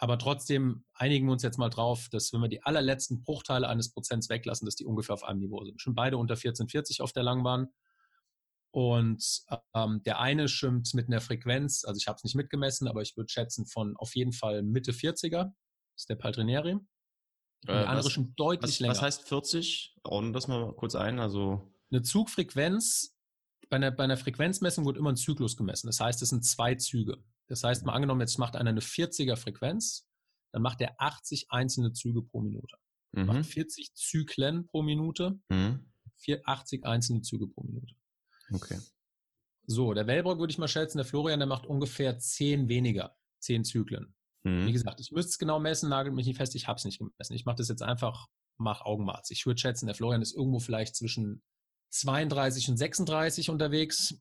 [0.00, 3.90] aber trotzdem einigen wir uns jetzt mal drauf, dass wenn wir die allerletzten Bruchteile eines
[3.90, 5.82] Prozents weglassen, dass die ungefähr auf einem Niveau sind.
[5.82, 7.66] Schon beide unter 14,40 auf der Langbahn.
[8.70, 9.42] Und
[9.74, 13.16] ähm, der eine schwimmt mit einer Frequenz, also ich habe es nicht mitgemessen, aber ich
[13.16, 15.52] würde schätzen von auf jeden Fall Mitte 40er, das
[15.96, 16.78] ist der Paltrinieri.
[17.66, 18.92] Und äh, der andere was, schon deutlich was, länger.
[18.92, 19.96] Was heißt 40?
[20.04, 21.18] Ordnen das mal kurz ein.
[21.18, 23.16] Also eine Zugfrequenz,
[23.68, 25.86] bei einer, bei einer Frequenzmessung wird immer ein Zyklus gemessen.
[25.88, 27.18] Das heißt, es sind zwei Züge.
[27.48, 30.06] Das heißt, mal angenommen, jetzt macht einer eine 40er Frequenz,
[30.52, 32.76] dann macht er 80 einzelne Züge pro Minute.
[33.12, 33.26] Mhm.
[33.26, 35.90] Macht 40 Zyklen pro Minute, mhm.
[36.44, 37.94] 80 einzelne Züge pro Minute.
[38.52, 38.78] Okay.
[39.66, 43.64] So, der Wellbrock würde ich mal schätzen, der Florian, der macht ungefähr 10 weniger, 10
[43.64, 44.14] Zyklen.
[44.48, 44.66] Mhm.
[44.66, 46.98] Wie gesagt, ich müsste es genau messen, nagelt mich nicht fest, ich habe es nicht
[46.98, 47.34] gemessen.
[47.34, 49.30] Ich mache das jetzt einfach, mach Augenmaß.
[49.30, 51.42] Ich würde schätzen, der Florian ist irgendwo vielleicht zwischen
[51.90, 54.20] 32 und 36 unterwegs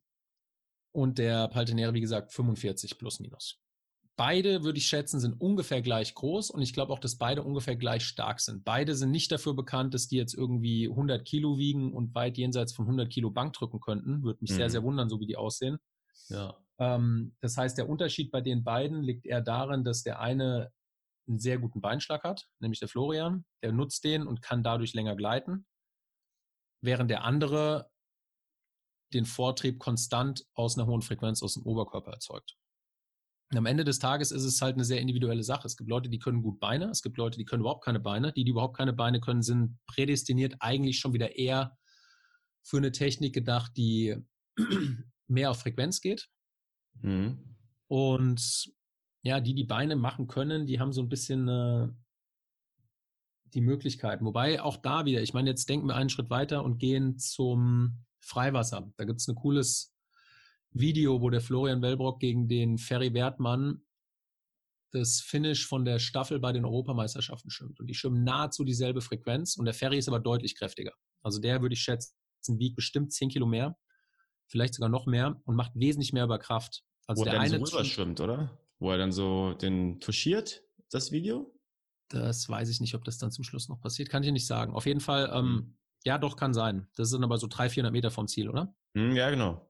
[0.94, 3.60] und der Paltenere, wie gesagt, 45 plus minus.
[4.16, 7.76] Beide, würde ich schätzen, sind ungefähr gleich groß und ich glaube auch, dass beide ungefähr
[7.76, 8.66] gleich stark sind.
[8.66, 12.74] Beide sind nicht dafür bekannt, dass die jetzt irgendwie 100 Kilo wiegen und weit jenseits
[12.74, 14.24] von 100 Kilo Bank drücken könnten.
[14.24, 14.56] Würde mich mhm.
[14.56, 15.78] sehr, sehr wundern, so wie die aussehen.
[16.30, 16.58] Ja.
[16.80, 20.72] Ähm, das heißt, der Unterschied bei den beiden liegt eher darin, dass der eine
[21.28, 23.46] einen sehr guten Beinschlag hat, nämlich der Florian.
[23.62, 25.66] Der nutzt den und kann dadurch länger gleiten.
[26.82, 27.90] Während der andere
[29.14, 32.58] den Vortrieb konstant aus einer hohen Frequenz aus dem Oberkörper erzeugt.
[33.52, 35.66] Und am Ende des Tages ist es halt eine sehr individuelle Sache.
[35.66, 38.34] Es gibt Leute, die können gut Beine, es gibt Leute, die können überhaupt keine Beine.
[38.34, 41.78] Die, die überhaupt keine Beine können, sind prädestiniert eigentlich schon wieder eher
[42.64, 44.18] für eine Technik gedacht, die
[45.28, 46.30] mehr auf Frequenz geht.
[47.02, 47.38] Mhm.
[47.88, 48.72] Und
[49.22, 51.88] ja, die, die Beine machen können, die haben so ein bisschen äh,
[53.54, 54.26] die Möglichkeiten.
[54.26, 58.06] Wobei auch da wieder, ich meine, jetzt denken wir einen Schritt weiter und gehen zum
[58.20, 58.92] Freiwasser.
[58.98, 59.96] Da gibt es ein cooles
[60.72, 63.82] Video, wo der Florian Wellbrock gegen den Ferry Wertmann
[64.92, 67.80] das Finish von der Staffel bei den Europameisterschaften schwimmt.
[67.80, 70.94] Und die schwimmen nahezu dieselbe Frequenz und der Ferry ist aber deutlich kräftiger.
[71.22, 72.16] Also der würde ich schätzen,
[72.48, 73.78] wiegt bestimmt 10 Kilo mehr,
[74.48, 76.84] vielleicht sogar noch mehr und macht wesentlich mehr über Kraft.
[77.08, 78.58] Also wo der er dann so schwimmt, oder?
[78.80, 81.54] Wo er dann so den touchiert, das Video?
[82.10, 84.10] Das weiß ich nicht, ob das dann zum Schluss noch passiert.
[84.10, 84.74] Kann ich nicht sagen.
[84.74, 85.78] Auf jeden Fall ähm, hm.
[86.08, 86.88] Ja, doch, kann sein.
[86.96, 88.74] Das sind aber so 300, 400 Meter vom Ziel, oder?
[88.96, 89.70] Hm, ja, genau.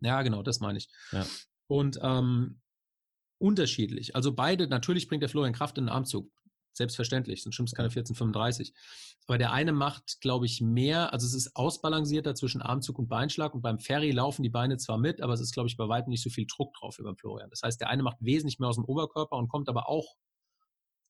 [0.00, 0.88] Ja, genau, das meine ich.
[1.10, 1.26] Ja.
[1.66, 2.60] Und ähm,
[3.38, 4.14] unterschiedlich.
[4.14, 6.30] Also beide, natürlich bringt der Florian Kraft in den Armzug.
[6.74, 8.72] Selbstverständlich, sonst stimmt es keine 14,35.
[9.26, 13.54] Aber der eine macht, glaube ich, mehr, also es ist ausbalancierter zwischen Armzug und Beinschlag
[13.54, 16.10] und beim Ferry laufen die Beine zwar mit, aber es ist, glaube ich, bei weitem
[16.10, 17.48] nicht so viel Druck drauf wie beim Florian.
[17.50, 20.16] Das heißt, der eine macht wesentlich mehr aus dem Oberkörper und kommt aber auch,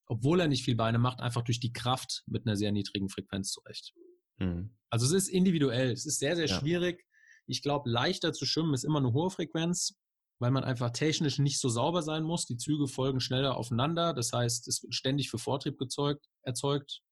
[0.06, 3.50] obwohl er nicht viel Beine macht, einfach durch die Kraft mit einer sehr niedrigen Frequenz
[3.50, 3.94] zurecht.
[4.36, 4.76] Mhm.
[4.90, 6.60] Also es ist individuell, es ist sehr, sehr ja.
[6.60, 7.04] schwierig.
[7.46, 9.98] Ich glaube, leichter zu schwimmen ist immer eine hohe Frequenz,
[10.38, 12.46] weil man einfach technisch nicht so sauber sein muss.
[12.46, 14.14] Die Züge folgen schneller aufeinander.
[14.14, 17.02] Das heißt, es wird ständig für Vortrieb gezeugt, erzeugt.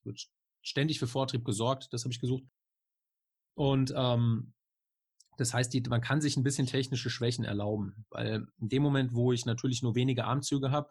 [0.00, 0.20] Es wird
[0.62, 2.44] ständig für Vortrieb gesorgt, das habe ich gesucht.
[3.54, 4.52] Und ähm,
[5.36, 9.14] das heißt, die, man kann sich ein bisschen technische Schwächen erlauben, weil in dem Moment,
[9.14, 10.90] wo ich natürlich nur wenige Armzüge habe,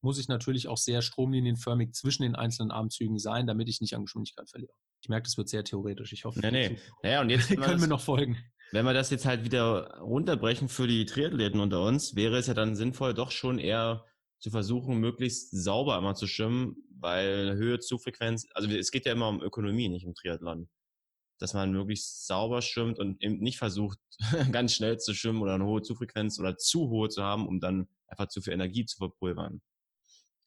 [0.00, 4.04] muss ich natürlich auch sehr stromlinienförmig zwischen den einzelnen Armzügen sein, damit ich nicht an
[4.04, 4.72] Geschwindigkeit verliere.
[5.02, 6.12] Ich merke, das wird sehr theoretisch.
[6.12, 6.78] Ich hoffe, nee, nee.
[7.02, 8.36] Naja, und jetzt können wir noch folgen.
[8.70, 12.54] Wenn wir das jetzt halt wieder runterbrechen für die Triathleten unter uns, wäre es ja
[12.54, 14.04] dann sinnvoll, doch schon eher
[14.38, 19.28] zu versuchen, möglichst sauber immer zu schwimmen, weil Höhe, Zugfrequenz, also es geht ja immer
[19.28, 20.68] um Ökonomie, nicht um Triathlon.
[21.38, 23.98] Dass man möglichst sauber schwimmt und eben nicht versucht,
[24.52, 27.88] ganz schnell zu schwimmen oder eine hohe Zugfrequenz oder zu hohe zu haben, um dann
[28.06, 29.62] einfach zu viel Energie zu verpulvern.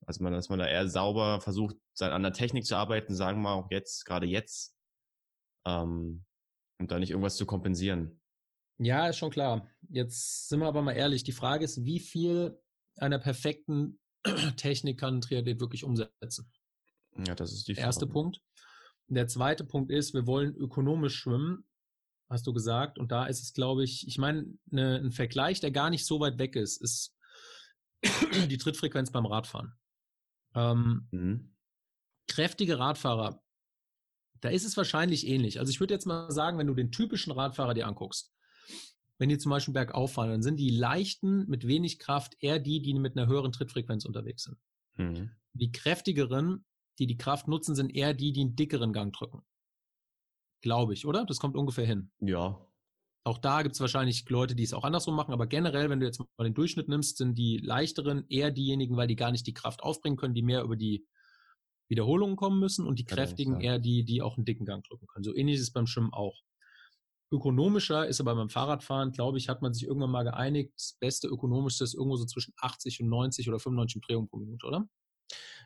[0.05, 3.51] Also man, dass man da eher sauber versucht, an der Technik zu arbeiten, sagen wir
[3.51, 4.75] auch jetzt, gerade jetzt,
[5.65, 6.25] ähm,
[6.81, 8.19] und da nicht irgendwas zu kompensieren.
[8.79, 9.69] Ja, ist schon klar.
[9.89, 11.23] Jetzt sind wir aber mal ehrlich.
[11.23, 12.59] Die Frage ist, wie viel
[12.97, 13.99] einer perfekten
[14.57, 16.51] Technik kann ein Triathlet wirklich umsetzen?
[17.15, 17.85] Ja, das ist die Frage.
[17.85, 18.41] Erster Punkt.
[19.07, 21.65] Der zweite Punkt ist, wir wollen ökonomisch schwimmen,
[22.29, 22.97] hast du gesagt.
[22.97, 26.19] Und da ist es, glaube ich, ich meine, ne, ein Vergleich, der gar nicht so
[26.19, 27.15] weit weg ist, ist
[28.49, 29.73] die Trittfrequenz beim Radfahren.
[30.55, 31.55] Ähm, mhm.
[32.27, 33.43] Kräftige Radfahrer,
[34.41, 35.59] da ist es wahrscheinlich ähnlich.
[35.59, 38.33] Also ich würde jetzt mal sagen, wenn du den typischen Radfahrer dir anguckst,
[39.17, 42.81] wenn die zum Beispiel bergauf fahren, dann sind die leichten mit wenig Kraft eher die,
[42.81, 44.57] die mit einer höheren Trittfrequenz unterwegs sind.
[44.97, 45.31] Mhm.
[45.53, 46.65] Die kräftigeren,
[46.97, 49.43] die die Kraft nutzen, sind eher die, die einen dickeren Gang drücken.
[50.61, 51.25] Glaube ich, oder?
[51.25, 52.11] Das kommt ungefähr hin.
[52.19, 52.65] Ja.
[53.23, 56.07] Auch da gibt es wahrscheinlich Leute, die es auch andersrum machen, aber generell, wenn du
[56.07, 59.53] jetzt mal den Durchschnitt nimmst, sind die leichteren eher diejenigen, weil die gar nicht die
[59.53, 61.05] Kraft aufbringen können, die mehr über die
[61.91, 65.23] Wiederholungen kommen müssen und die kräftigen eher die, die auch einen dicken Gang drücken können.
[65.23, 66.41] So ähnlich ist es beim Schwimmen auch.
[67.33, 71.27] Ökonomischer ist aber beim Fahrradfahren, glaube ich, hat man sich irgendwann mal geeinigt, das beste
[71.27, 74.87] ökonomischste ist irgendwo so zwischen 80 und 90 oder 95 Umdrehungen pro Minute, oder?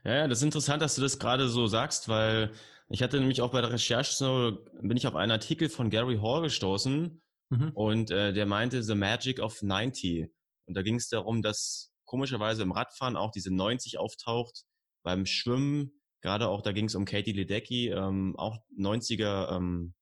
[0.03, 2.51] Ja, das ist interessant, dass du das gerade so sagst, weil
[2.89, 6.17] ich hatte nämlich auch bei der Recherche so, bin ich auf einen Artikel von Gary
[6.17, 7.71] Hall gestoßen mhm.
[7.73, 10.27] und äh, der meinte The Magic of 90.
[10.67, 14.65] Und da ging es darum, dass komischerweise im Radfahren auch diese 90 auftaucht,
[15.03, 15.91] beim Schwimmen,
[16.25, 19.93] gerade auch, da ging es um Katie Ledecky, ähm, auch 90er ähm,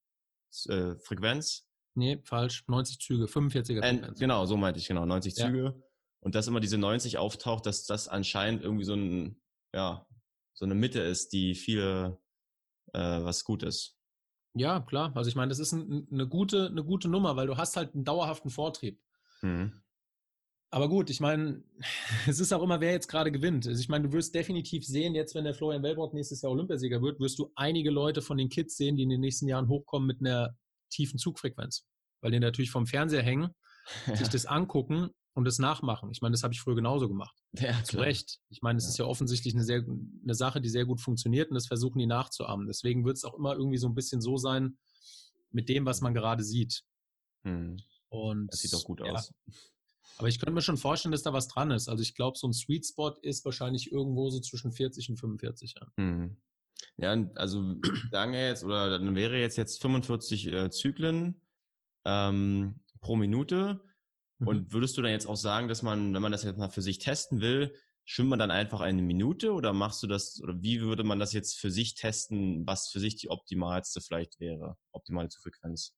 [0.69, 1.67] äh, Frequenz.
[1.95, 2.63] Nee, falsch.
[2.67, 4.07] 90 Züge, 45er Frequenz.
[4.07, 5.45] Äh, genau, so meinte ich, genau, 90 ja.
[5.45, 5.83] Züge.
[6.21, 9.41] Und dass immer diese 90 auftaucht, dass das anscheinend irgendwie so ein,
[9.73, 10.07] ja,
[10.53, 12.21] so eine Mitte ist, die viele
[12.93, 13.97] äh, was gut ist.
[14.55, 15.11] Ja, klar.
[15.15, 17.93] Also ich meine, das ist ein, eine gute, eine gute Nummer, weil du hast halt
[17.93, 19.01] einen dauerhaften Vortrieb.
[19.41, 19.82] Mhm.
[20.73, 21.63] Aber gut, ich meine,
[22.27, 23.67] es ist auch immer, wer jetzt gerade gewinnt.
[23.67, 26.99] Also ich meine, du wirst definitiv sehen, jetzt, wenn der Florian Wellbrock nächstes Jahr Olympiasieger
[27.03, 30.07] wird, wirst du einige Leute von den Kids sehen, die in den nächsten Jahren hochkommen
[30.07, 30.57] mit einer
[30.89, 31.85] tiefen Zugfrequenz.
[32.21, 33.51] Weil die natürlich vom Fernseher hängen,
[34.15, 36.09] sich das angucken und das nachmachen.
[36.11, 37.37] Ich meine, das habe ich früher genauso gemacht.
[37.55, 38.39] Ja, Zu Recht.
[38.49, 38.89] Ich meine, es ja.
[38.89, 42.07] ist ja offensichtlich eine, sehr, eine Sache, die sehr gut funktioniert und das versuchen die
[42.07, 42.65] nachzuahmen.
[42.65, 44.79] Deswegen wird es auch immer irgendwie so ein bisschen so sein
[45.51, 46.81] mit dem, was man gerade sieht.
[47.43, 47.77] Hm.
[48.09, 49.11] Und, das sieht doch gut ja.
[49.13, 49.31] aus.
[50.17, 51.89] Aber ich könnte mir schon vorstellen, dass da was dran ist.
[51.89, 55.75] Also ich glaube, so ein Sweet Spot ist wahrscheinlich irgendwo so zwischen 40 und 45
[55.75, 55.91] Jahren.
[55.97, 56.37] Hm.
[56.97, 57.75] Ja, also
[58.11, 61.41] sagen wir jetzt, oder dann wäre jetzt jetzt 45 äh, Zyklen
[62.05, 63.81] ähm, pro Minute
[64.43, 64.47] Mhm.
[64.47, 66.81] Und würdest du dann jetzt auch sagen, dass man, wenn man das jetzt mal für
[66.81, 67.73] sich testen will,
[68.05, 71.33] schwimmt man dann einfach eine Minute oder machst du das, oder wie würde man das
[71.33, 75.95] jetzt für sich testen, was für sich die optimalste vielleicht wäre, optimale Zufrequenz?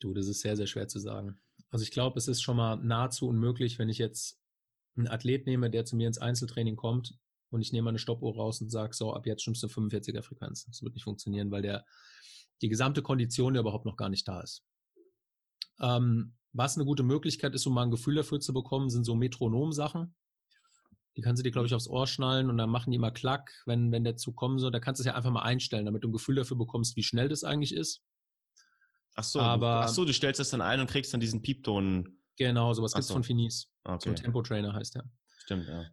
[0.00, 1.40] Du, das ist sehr, sehr schwer zu sagen.
[1.70, 4.40] Also ich glaube, es ist schon mal nahezu unmöglich, wenn ich jetzt
[4.96, 7.18] einen Athlet nehme, der zu mir ins Einzeltraining kommt
[7.50, 10.64] und ich nehme eine Stoppuhr raus und sage, so, ab jetzt stimmst du 45er Frequenz.
[10.66, 11.84] Das wird nicht funktionieren, weil der,
[12.62, 14.64] die gesamte Kondition ja überhaupt noch gar nicht da ist.
[15.80, 19.14] Ähm, was eine gute Möglichkeit ist, um mal ein Gefühl dafür zu bekommen, sind so
[19.14, 20.14] Metronom-Sachen.
[21.16, 23.52] Die kannst du dir, glaube ich, aufs Ohr schnallen und dann machen die immer Klack,
[23.66, 24.70] wenn, wenn der Zug kommen soll.
[24.70, 27.02] Da kannst du es ja einfach mal einstellen, damit du ein Gefühl dafür bekommst, wie
[27.02, 28.02] schnell das eigentlich ist.
[29.16, 32.20] Ach so, Aber, ach so du stellst das dann ein und kriegst dann diesen Piepton.
[32.36, 33.14] Genau, sowas gibt es so.
[33.14, 33.70] von Finis.
[33.84, 33.98] Okay.
[34.04, 35.04] So ein Tempo-Trainer heißt der.
[35.44, 35.84] Stimmt, ja.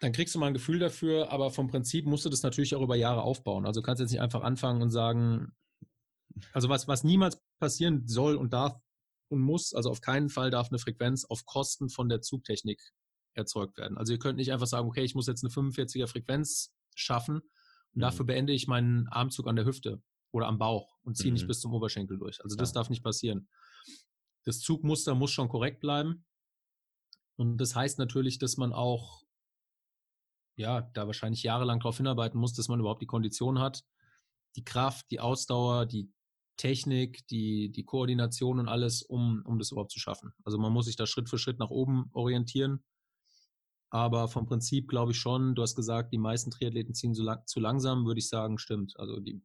[0.00, 2.82] Dann kriegst du mal ein Gefühl dafür, aber vom Prinzip musst du das natürlich auch
[2.82, 3.64] über Jahre aufbauen.
[3.64, 5.54] Also kannst du jetzt nicht einfach anfangen und sagen,
[6.52, 8.74] also was, was niemals passieren soll und darf,
[9.28, 12.80] und muss, also auf keinen Fall darf eine Frequenz auf Kosten von der Zugtechnik
[13.34, 13.96] erzeugt werden.
[13.96, 17.44] Also ihr könnt nicht einfach sagen, okay, ich muss jetzt eine 45er Frequenz schaffen und
[17.94, 18.00] mhm.
[18.00, 20.02] dafür beende ich meinen Armzug an der Hüfte
[20.34, 21.34] oder am Bauch und ziehe mhm.
[21.34, 22.42] nicht bis zum Oberschenkel durch.
[22.42, 22.74] Also das ja.
[22.74, 23.48] darf nicht passieren.
[24.44, 26.26] Das Zugmuster muss schon korrekt bleiben.
[27.36, 29.22] Und das heißt natürlich, dass man auch,
[30.56, 33.84] ja, da wahrscheinlich jahrelang darauf hinarbeiten muss, dass man überhaupt die Kondition hat,
[34.56, 36.12] die Kraft, die Ausdauer, die
[36.56, 40.32] Technik, die, die Koordination und alles, um, um das überhaupt zu schaffen.
[40.44, 42.84] Also man muss sich da Schritt für Schritt nach oben orientieren.
[43.90, 47.46] Aber vom Prinzip glaube ich schon, du hast gesagt, die meisten Triathleten ziehen zu, lang,
[47.46, 48.98] zu langsam, würde ich sagen, stimmt.
[48.98, 49.40] Also die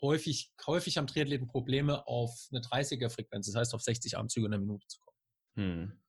[0.00, 4.60] häufig, häufig haben Triathleten Probleme, auf eine 30er-Frequenz, das heißt auf 60 Armzüge in der
[4.60, 5.16] Minute zu kommen.
[5.56, 6.00] Hm.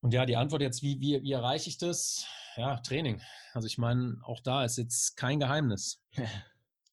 [0.00, 2.26] Und ja, die Antwort jetzt, wie, wie, wie erreiche ich das?
[2.56, 3.20] Ja, Training.
[3.52, 6.02] Also ich meine, auch da ist jetzt kein Geheimnis.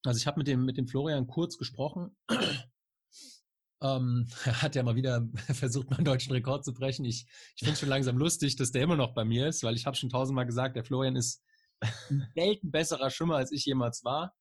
[0.08, 2.16] Also ich habe mit dem, mit dem Florian kurz gesprochen.
[3.82, 7.04] Ähm, er hat ja mal wieder versucht, meinen deutschen Rekord zu brechen.
[7.04, 9.76] Ich, ich finde es schon langsam lustig, dass der immer noch bei mir ist, weil
[9.76, 11.44] ich habe schon tausendmal gesagt, der Florian ist
[11.82, 14.34] ein Welten besserer Schwimmer, als ich jemals war.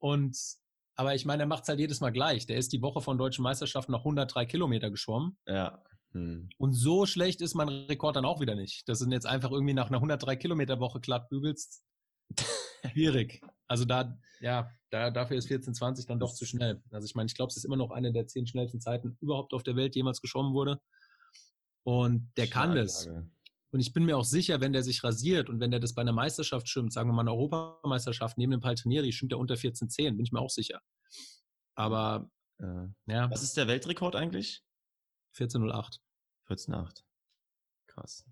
[0.00, 0.36] Und
[0.96, 2.44] aber ich meine, er macht es halt jedes Mal gleich.
[2.44, 5.38] Der ist die Woche von deutschen Meisterschaften noch 103 Kilometer geschwommen.
[5.46, 5.82] Ja.
[6.12, 6.50] Hm.
[6.58, 8.86] Und so schlecht ist mein Rekord dann auch wieder nicht.
[8.88, 11.82] Das sind jetzt einfach irgendwie nach einer 103 Kilometer Woche glatt bügelst.
[12.92, 13.40] Schwierig.
[13.66, 16.82] Also da, ja, da, dafür ist 14,20 dann doch zu schnell.
[16.90, 19.54] Also ich meine, ich glaube, es ist immer noch eine der zehn schnellsten Zeiten überhaupt
[19.54, 20.80] auf der Welt jemals geschwommen wurde.
[21.82, 23.08] Und der kann das.
[23.72, 26.02] Und ich bin mir auch sicher, wenn der sich rasiert und wenn der das bei
[26.02, 30.16] einer Meisterschaft schwimmt, sagen wir mal eine Europameisterschaft neben dem Paltrinieri, schwimmt er unter 14,10,
[30.16, 30.80] bin ich mir auch sicher.
[31.76, 33.30] Aber, äh, ja.
[33.30, 34.64] Was ist der Weltrekord eigentlich?
[35.36, 35.98] 14,08.
[36.48, 37.02] 14,8.
[37.86, 38.24] Krass.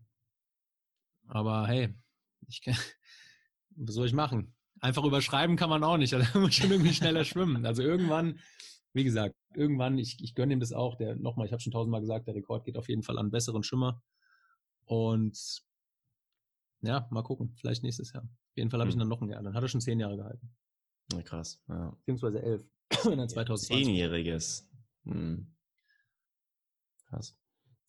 [1.28, 1.94] Aber hey,
[2.48, 2.62] ich,
[3.76, 4.56] was soll ich machen?
[4.80, 6.12] Einfach überschreiben kann man auch nicht.
[6.32, 7.64] Da muss schon irgendwie schneller schwimmen.
[7.64, 8.40] Also irgendwann,
[8.92, 10.96] wie gesagt, irgendwann, ich, ich gönne ihm das auch.
[10.96, 13.62] Der, nochmal, ich habe schon tausendmal gesagt, der Rekord geht auf jeden Fall an besseren
[13.62, 14.02] Schwimmer.
[14.88, 15.62] Und
[16.80, 17.54] Ja, mal gucken.
[17.56, 18.24] Vielleicht nächstes Jahr.
[18.24, 18.96] Auf jeden Fall habe hm.
[18.96, 19.42] ich dann noch ein Jahr.
[19.42, 20.50] Dann hat er schon zehn Jahre gehalten.
[21.12, 21.62] Ja, krass.
[21.68, 21.90] Ja.
[21.90, 22.62] Beziehungsweise elf.
[23.04, 23.86] Wenn er 2020.
[23.86, 24.70] Zehnjähriges.
[25.04, 25.54] Hm.
[27.08, 27.36] Krass.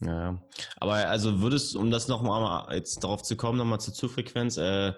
[0.01, 0.41] Ja,
[0.77, 4.93] aber also würdest, um das nochmal jetzt darauf zu kommen, nochmal zur Zugfrequenz, äh,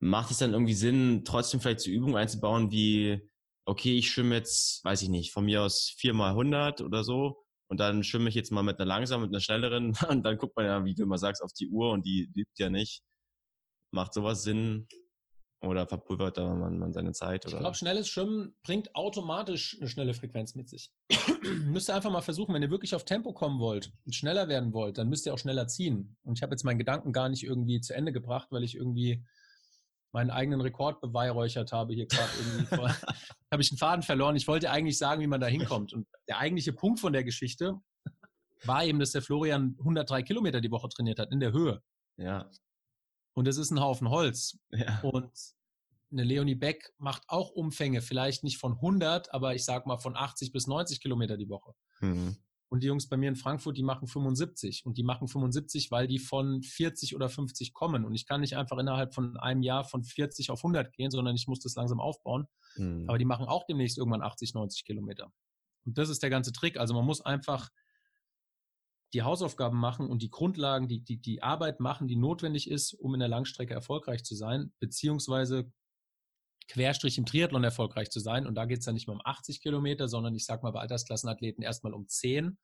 [0.00, 3.30] macht es dann irgendwie Sinn, trotzdem vielleicht zur Übung einzubauen, wie,
[3.64, 7.78] okay, ich schwimme jetzt, weiß ich nicht, von mir aus viermal 100 oder so und
[7.80, 10.66] dann schwimme ich jetzt mal mit einer langsamen, mit einer schnelleren und dann guckt man
[10.66, 13.02] ja, wie du immer sagst, auf die Uhr und die liebt ja nicht.
[13.90, 14.86] Macht sowas Sinn?
[15.60, 17.44] Oder verpulvert da man, man seine Zeit?
[17.44, 17.54] Oder?
[17.54, 20.92] Ich glaube, schnelles Schwimmen bringt automatisch eine schnelle Frequenz mit sich.
[21.64, 24.72] müsst ihr einfach mal versuchen, wenn ihr wirklich auf Tempo kommen wollt und schneller werden
[24.72, 26.16] wollt, dann müsst ihr auch schneller ziehen.
[26.22, 29.24] Und ich habe jetzt meinen Gedanken gar nicht irgendwie zu Ende gebracht, weil ich irgendwie
[30.12, 32.94] meinen eigenen Rekord beweihräuchert habe hier gerade irgendwie.
[33.50, 34.36] habe ich einen Faden verloren.
[34.36, 35.92] Ich wollte eigentlich sagen, wie man da hinkommt.
[35.92, 37.80] Und der eigentliche Punkt von der Geschichte
[38.64, 41.82] war eben, dass der Florian 103 Kilometer die Woche trainiert hat in der Höhe.
[42.16, 42.50] Ja.
[43.34, 44.58] Und es ist ein Haufen Holz.
[44.70, 45.00] Ja.
[45.02, 45.30] Und
[46.10, 50.16] eine Leonie Beck macht auch Umfänge, vielleicht nicht von 100, aber ich sag mal von
[50.16, 51.74] 80 bis 90 Kilometer die Woche.
[52.00, 52.36] Mhm.
[52.70, 54.84] Und die Jungs bei mir in Frankfurt, die machen 75.
[54.84, 58.04] Und die machen 75, weil die von 40 oder 50 kommen.
[58.04, 61.34] Und ich kann nicht einfach innerhalb von einem Jahr von 40 auf 100 gehen, sondern
[61.34, 62.46] ich muss das langsam aufbauen.
[62.76, 63.04] Mhm.
[63.08, 65.32] Aber die machen auch demnächst irgendwann 80, 90 Kilometer.
[65.86, 66.78] Und das ist der ganze Trick.
[66.78, 67.70] Also man muss einfach
[69.14, 73.14] die Hausaufgaben machen und die Grundlagen, die, die, die Arbeit machen, die notwendig ist, um
[73.14, 75.72] in der Langstrecke erfolgreich zu sein, beziehungsweise
[76.68, 78.46] Querstrich im Triathlon erfolgreich zu sein.
[78.46, 80.80] Und da geht es dann nicht mehr um 80 Kilometer, sondern ich sage mal bei
[80.80, 82.58] Altersklassenathleten erstmal um 10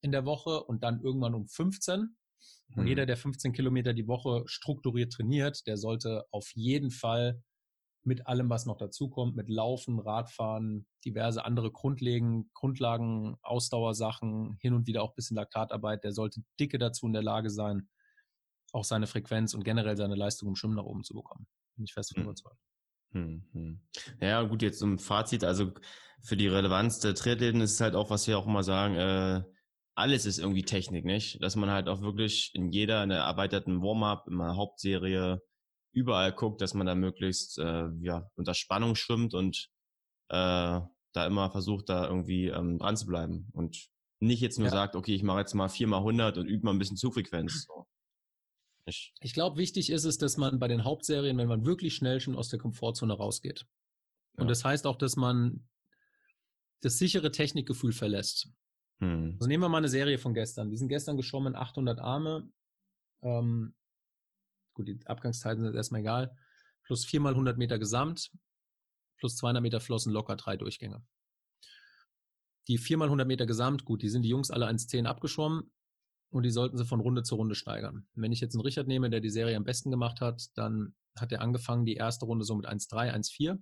[0.00, 2.16] in der Woche und dann irgendwann um 15.
[2.76, 2.86] Und mhm.
[2.86, 7.42] jeder, der 15 Kilometer die Woche strukturiert trainiert, der sollte auf jeden Fall
[8.04, 14.86] mit allem, was noch dazukommt, mit Laufen, Radfahren, diverse andere Grundlagen, Grundlagen, Ausdauersachen, hin und
[14.86, 17.88] wieder auch ein bisschen Laktatarbeit, der sollte dicke dazu in der Lage sein,
[18.72, 21.46] auch seine Frequenz und generell seine Leistung im Schwimmen nach oben zu bekommen.
[21.76, 22.28] Bin ich fest von mhm.
[22.28, 22.67] überzeugt.
[23.12, 23.80] Hm, hm.
[24.20, 25.72] Ja, gut, jetzt zum Fazit, also
[26.22, 29.42] für die Relevanz der Triathleten ist es halt auch, was wir auch immer sagen, äh,
[29.94, 31.42] alles ist irgendwie Technik, nicht?
[31.42, 35.42] Dass man halt auch wirklich in jeder, in der erweiterten Warm-up, in der Hauptserie,
[35.92, 39.68] überall guckt, dass man da möglichst äh, ja, unter Spannung schwimmt und
[40.28, 40.80] äh,
[41.12, 43.88] da immer versucht, da irgendwie ähm, dran zu bleiben und
[44.20, 44.72] nicht jetzt nur ja.
[44.72, 47.66] sagt, okay, ich mache jetzt mal viermal 100 und übe mal ein bisschen Zugfrequenz.
[47.66, 47.86] So.
[48.88, 52.20] Ich, ich glaube, wichtig ist es, dass man bei den Hauptserien, wenn man wirklich schnell
[52.20, 53.66] schon aus der Komfortzone rausgeht.
[54.36, 54.42] Ja.
[54.42, 55.68] Und das heißt auch, dass man
[56.80, 58.48] das sichere Technikgefühl verlässt.
[59.00, 59.36] Hm.
[59.38, 60.70] Also nehmen wir mal eine Serie von gestern.
[60.70, 62.50] Die sind gestern geschwommen 800 Arme.
[63.22, 63.74] Ähm,
[64.74, 66.36] gut, die Abgangszeiten sind erstmal egal.
[66.84, 68.30] Plus 4 mal 100 Meter Gesamt.
[69.18, 71.04] Plus 200 Meter Flossen locker drei Durchgänge.
[72.68, 75.70] Die 4 mal 100 Meter Gesamt, gut, die sind die Jungs alle 1,10 abgeschwommen
[76.30, 78.06] und die sollten sie von Runde zu Runde steigern.
[78.14, 81.32] Wenn ich jetzt einen Richard nehme, der die Serie am besten gemacht hat, dann hat
[81.32, 83.58] er angefangen, die erste Runde so mit 1,3, 1,4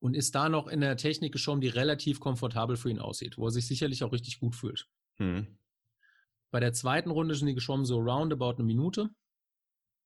[0.00, 3.46] und ist da noch in der Technik geschwommen, die relativ komfortabel für ihn aussieht, wo
[3.46, 4.86] er sich sicherlich auch richtig gut fühlt.
[5.18, 5.58] Mhm.
[6.50, 9.10] Bei der zweiten Runde sind die geschwommen so roundabout eine Minute.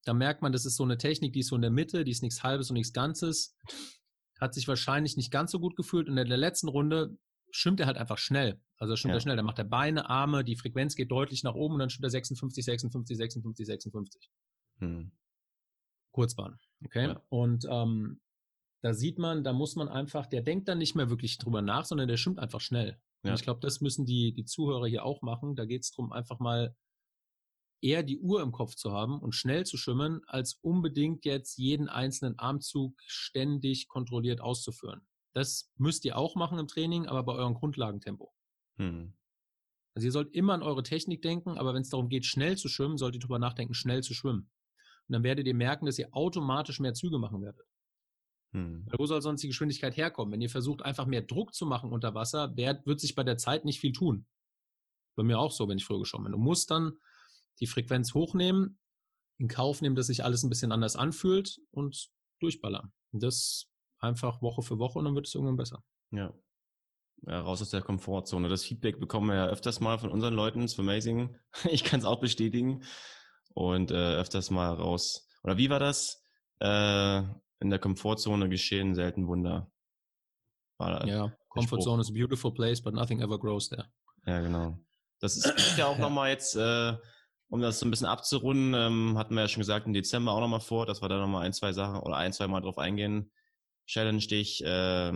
[0.04, 2.10] Da merkt man, das ist so eine Technik, die ist so in der Mitte, die
[2.10, 3.56] ist nichts Halbes und nichts Ganzes.
[4.40, 6.08] Hat sich wahrscheinlich nicht ganz so gut gefühlt.
[6.08, 7.16] Und in der letzten Runde
[7.52, 8.60] schwimmt er halt einfach schnell.
[8.78, 9.18] Also schwimmt ja.
[9.18, 9.36] er schnell.
[9.36, 12.10] Dann macht er Beine, Arme, die Frequenz geht deutlich nach oben und dann schwimmt er
[12.10, 14.30] 56, 56, 56, 56.
[14.78, 15.12] Hm.
[16.10, 16.58] Kurzbahn.
[16.84, 17.08] Okay.
[17.08, 17.22] Ja.
[17.28, 18.20] Und ähm,
[18.82, 21.84] da sieht man, da muss man einfach, der denkt dann nicht mehr wirklich drüber nach,
[21.84, 22.98] sondern der schwimmt einfach schnell.
[23.22, 23.30] Ja.
[23.30, 25.54] Und ich glaube, das müssen die, die Zuhörer hier auch machen.
[25.54, 26.74] Da geht es darum, einfach mal
[27.80, 31.88] eher die Uhr im Kopf zu haben und schnell zu schwimmen, als unbedingt jetzt jeden
[31.88, 35.06] einzelnen Armzug ständig kontrolliert auszuführen.
[35.32, 38.32] Das müsst ihr auch machen im Training, aber bei eurem Grundlagentempo.
[38.76, 39.14] Hm.
[39.94, 42.68] Also ihr sollt immer an eure Technik denken, aber wenn es darum geht, schnell zu
[42.68, 44.50] schwimmen, solltet ihr darüber nachdenken, schnell zu schwimmen.
[45.08, 47.66] Und dann werdet ihr merken, dass ihr automatisch mehr Züge machen werdet.
[48.52, 48.86] Hm.
[48.86, 50.32] Weil wo soll sonst die Geschwindigkeit herkommen?
[50.32, 53.38] Wenn ihr versucht, einfach mehr Druck zu machen unter Wasser, wird, wird sich bei der
[53.38, 54.26] Zeit nicht viel tun.
[55.14, 56.32] Bei mir auch so, wenn ich früher geschwommen bin.
[56.32, 56.92] Du musst dann
[57.60, 58.78] die Frequenz hochnehmen,
[59.38, 62.92] in Kauf nehmen, dass sich alles ein bisschen anders anfühlt und durchballern.
[63.12, 63.71] Und das
[64.02, 65.82] einfach Woche für Woche und dann wird es irgendwann besser.
[66.10, 66.32] Ja.
[67.26, 68.48] ja raus aus der Komfortzone.
[68.48, 70.62] Das Feedback bekommen wir ja öfters mal von unseren Leuten.
[70.62, 71.36] ist amazing.
[71.70, 72.82] Ich kann es auch bestätigen.
[73.54, 75.28] Und äh, öfters mal raus.
[75.42, 76.24] Oder wie war das?
[76.60, 77.22] Äh,
[77.60, 79.70] in der Komfortzone geschehen selten Wunder.
[80.80, 83.86] Ja, Comfort is a beautiful place, but nothing ever grows there.
[84.26, 84.78] Ja, genau.
[85.20, 85.44] Das ist
[85.78, 86.02] ja auch ja.
[86.02, 86.96] nochmal jetzt, äh,
[87.48, 90.40] um das so ein bisschen abzurunden, ähm, hatten wir ja schon gesagt, im Dezember auch
[90.40, 93.30] nochmal vor, dass wir da nochmal ein, zwei Sachen oder ein, zwei Mal drauf eingehen,
[93.86, 95.12] Challenge dich, äh,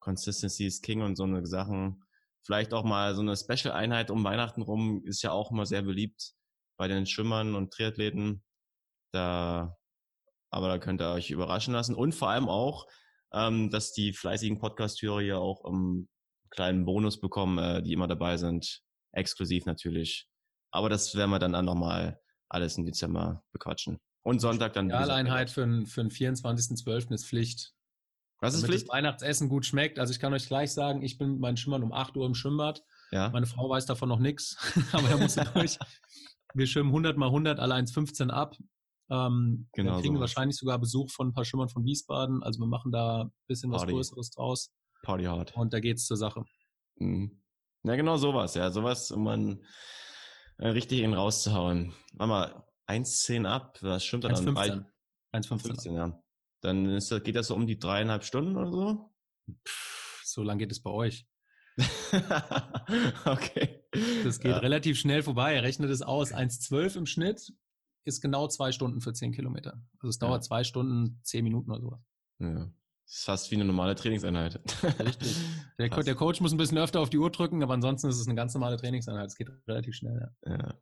[0.00, 2.02] Consistency is King und so eine Sachen.
[2.44, 6.32] Vielleicht auch mal so eine Special-Einheit um Weihnachten rum ist ja auch immer sehr beliebt
[6.78, 8.42] bei den Schwimmern und Triathleten.
[9.12, 9.76] Da,
[10.50, 11.94] aber da könnt ihr euch überraschen lassen.
[11.94, 12.86] Und vor allem auch,
[13.32, 16.08] ähm, dass die fleißigen Podcast-Hörer hier auch einen
[16.50, 18.82] kleinen Bonus bekommen, äh, die immer dabei sind.
[19.12, 20.28] Exklusiv natürlich.
[20.70, 23.98] Aber das werden wir dann, dann nochmal alles im Dezember bequatschen.
[24.22, 24.90] Und Sonntag dann.
[24.90, 27.12] Spezialeinheit für, für den 24.12.
[27.12, 27.74] ist Pflicht.
[28.40, 28.88] Was ist Pflicht?
[28.88, 29.98] Das Weihnachtsessen gut schmeckt.
[29.98, 32.34] Also ich kann euch gleich sagen, ich bin mit meinen Schimmern um 8 Uhr im
[32.34, 32.84] Schwimmbad.
[33.10, 33.30] Ja.
[33.30, 34.56] Meine Frau weiß davon noch nichts,
[34.92, 35.78] aber er muss durch.
[36.54, 38.56] Wir schwimmen 100 mal 100, alle 1,15 ab.
[39.10, 42.42] Ähm, genau wir kriegen so wahrscheinlich sogar Besuch von ein paar Schimmern von Wiesbaden.
[42.42, 43.86] Also wir machen da ein bisschen Party.
[43.86, 44.70] was Größeres draus.
[45.02, 45.56] Party hard.
[45.56, 46.44] Und da geht's zur Sache.
[46.96, 47.42] Mhm.
[47.84, 48.54] Ja, genau sowas.
[48.54, 49.64] Ja, sowas, um man
[50.58, 51.94] äh, richtig ihn rauszuhauen.
[52.12, 54.86] Warte mal, 1,10 ab, was stimmt da dann?
[55.32, 55.94] 1,15.
[55.94, 56.20] ja.
[56.60, 59.14] Dann ist das, geht das so um die dreieinhalb Stunden oder so?
[59.66, 61.26] Pff, so lang geht es bei euch.
[63.24, 63.84] okay.
[64.24, 64.58] Das geht ja.
[64.58, 65.60] relativ schnell vorbei.
[65.60, 66.32] Rechnet es aus.
[66.32, 67.52] 1,12 im Schnitt
[68.04, 69.80] ist genau zwei Stunden für 10 Kilometer.
[69.98, 70.48] Also es dauert ja.
[70.48, 72.00] zwei Stunden, zehn Minuten oder sowas.
[72.40, 72.70] Ja.
[73.04, 74.60] Das ist fast wie eine normale Trainingseinheit.
[75.00, 75.36] Richtig.
[75.78, 78.26] Der, der, Coach muss ein bisschen öfter auf die Uhr drücken, aber ansonsten ist es
[78.26, 79.28] eine ganz normale Trainingseinheit.
[79.28, 80.28] Es geht relativ schnell.
[80.44, 80.56] Ja.
[80.56, 80.74] ja.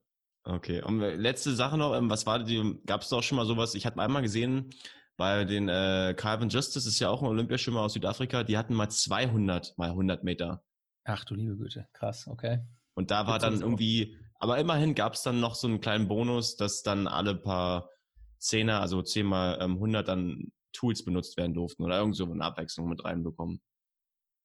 [0.43, 0.83] Okay.
[0.83, 3.75] Und letzte Sache noch, ähm, was war die, gab es doch schon mal sowas?
[3.75, 4.71] Ich hatte einmal gesehen,
[5.17, 8.89] bei den äh, Calvin Justice ist ja auch ein Olympiaschwimmer aus Südafrika, die hatten mal
[8.89, 10.63] 200 mal 100 Meter.
[11.05, 12.61] Ach du liebe Güte, krass, okay.
[12.95, 16.57] Und da war dann irgendwie, aber immerhin gab es dann noch so einen kleinen Bonus,
[16.57, 17.91] dass dann alle paar
[18.39, 22.89] Zehner, also zehnmal ähm, 100 dann Tools benutzt werden durften oder irgend so eine Abwechslung
[22.89, 23.61] mit reinbekommen.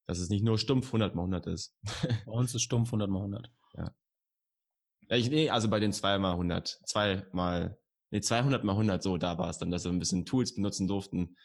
[0.08, 1.76] Dass es nicht nur stumpf 100 mal 100 ist.
[2.26, 3.52] Bei uns ist stumpf 100 mal 100.
[3.78, 3.96] Ja.
[5.10, 6.80] Ich, nee, also bei den 2 mal 100.
[6.86, 7.78] 2 mal,
[8.12, 10.88] nee, 200 mal 100, so, da war es dann, dass wir ein bisschen Tools benutzen
[10.88, 11.36] durften.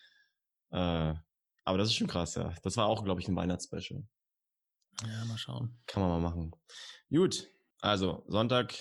[0.70, 1.14] Äh,
[1.64, 2.54] aber das ist schon krass, ja.
[2.62, 4.06] Das war auch, glaube ich, ein Weihnachtsspecial.
[5.02, 5.78] Ja, mal schauen.
[5.86, 6.52] Kann man mal machen.
[7.10, 7.50] Gut,
[7.80, 8.74] also Sonntag,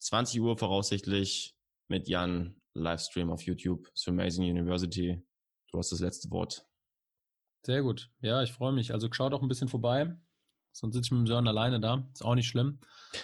[0.00, 1.56] 20 Uhr voraussichtlich
[1.88, 3.88] mit Jan Livestream auf YouTube.
[3.94, 5.22] So Amazing University.
[5.70, 6.66] Du hast das letzte Wort.
[7.64, 8.10] Sehr gut.
[8.20, 8.92] Ja, ich freue mich.
[8.92, 10.16] Also schaut auch ein bisschen vorbei.
[10.72, 12.06] Sonst sitze ich mit dem Sören alleine da.
[12.12, 12.80] Ist auch nicht schlimm.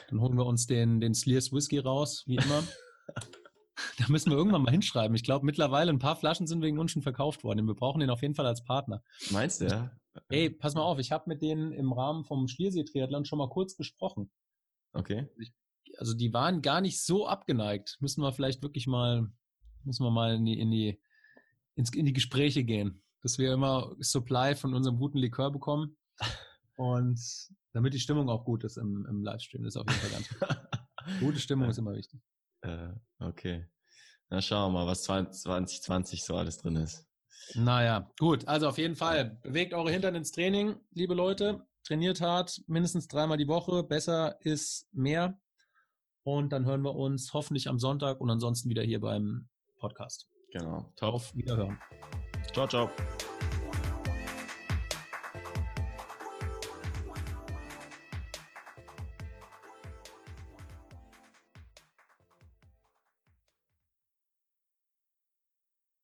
[0.09, 2.63] Dann holen wir uns den, den Slears Whisky raus, wie immer.
[3.99, 5.15] da müssen wir irgendwann mal hinschreiben.
[5.15, 7.67] Ich glaube, mittlerweile ein paar Flaschen sind wegen uns schon verkauft worden.
[7.67, 9.03] Wir brauchen den auf jeden Fall als Partner.
[9.31, 9.91] Meinst du, ja?
[10.29, 13.77] Ey, pass mal auf, ich habe mit denen im Rahmen vom Schliersee-Triathlon schon mal kurz
[13.77, 14.31] gesprochen.
[14.95, 15.27] Okay.
[15.97, 17.97] also die waren gar nicht so abgeneigt.
[18.01, 19.31] Müssen wir vielleicht wirklich mal,
[19.85, 21.01] müssen wir mal in die, in die,
[21.77, 23.03] ins, in die Gespräche gehen.
[23.23, 25.97] Dass wir immer Supply von unserem guten Likör bekommen.
[26.77, 27.21] Und
[27.73, 30.29] damit die Stimmung auch gut ist im, im Livestream, das ist auf jeden Fall ganz
[30.29, 31.19] gut.
[31.21, 32.21] Gute Stimmung ist immer wichtig.
[32.61, 33.67] Äh, okay.
[34.33, 37.07] Na schauen wir mal, was 2020 so alles drin ist.
[37.55, 38.49] Naja, gut.
[38.49, 41.67] Also auf jeden Fall, bewegt eure Hintern ins Training, liebe Leute.
[41.85, 43.83] Trainiert hart, mindestens dreimal die Woche.
[43.83, 45.39] Besser ist mehr.
[46.23, 50.27] Und dann hören wir uns hoffentlich am Sonntag und ansonsten wieder hier beim Podcast.
[50.51, 50.91] Genau.
[50.97, 51.13] Top.
[51.13, 51.79] Auf Wiederhören.
[52.55, 52.91] Ciao, ciao.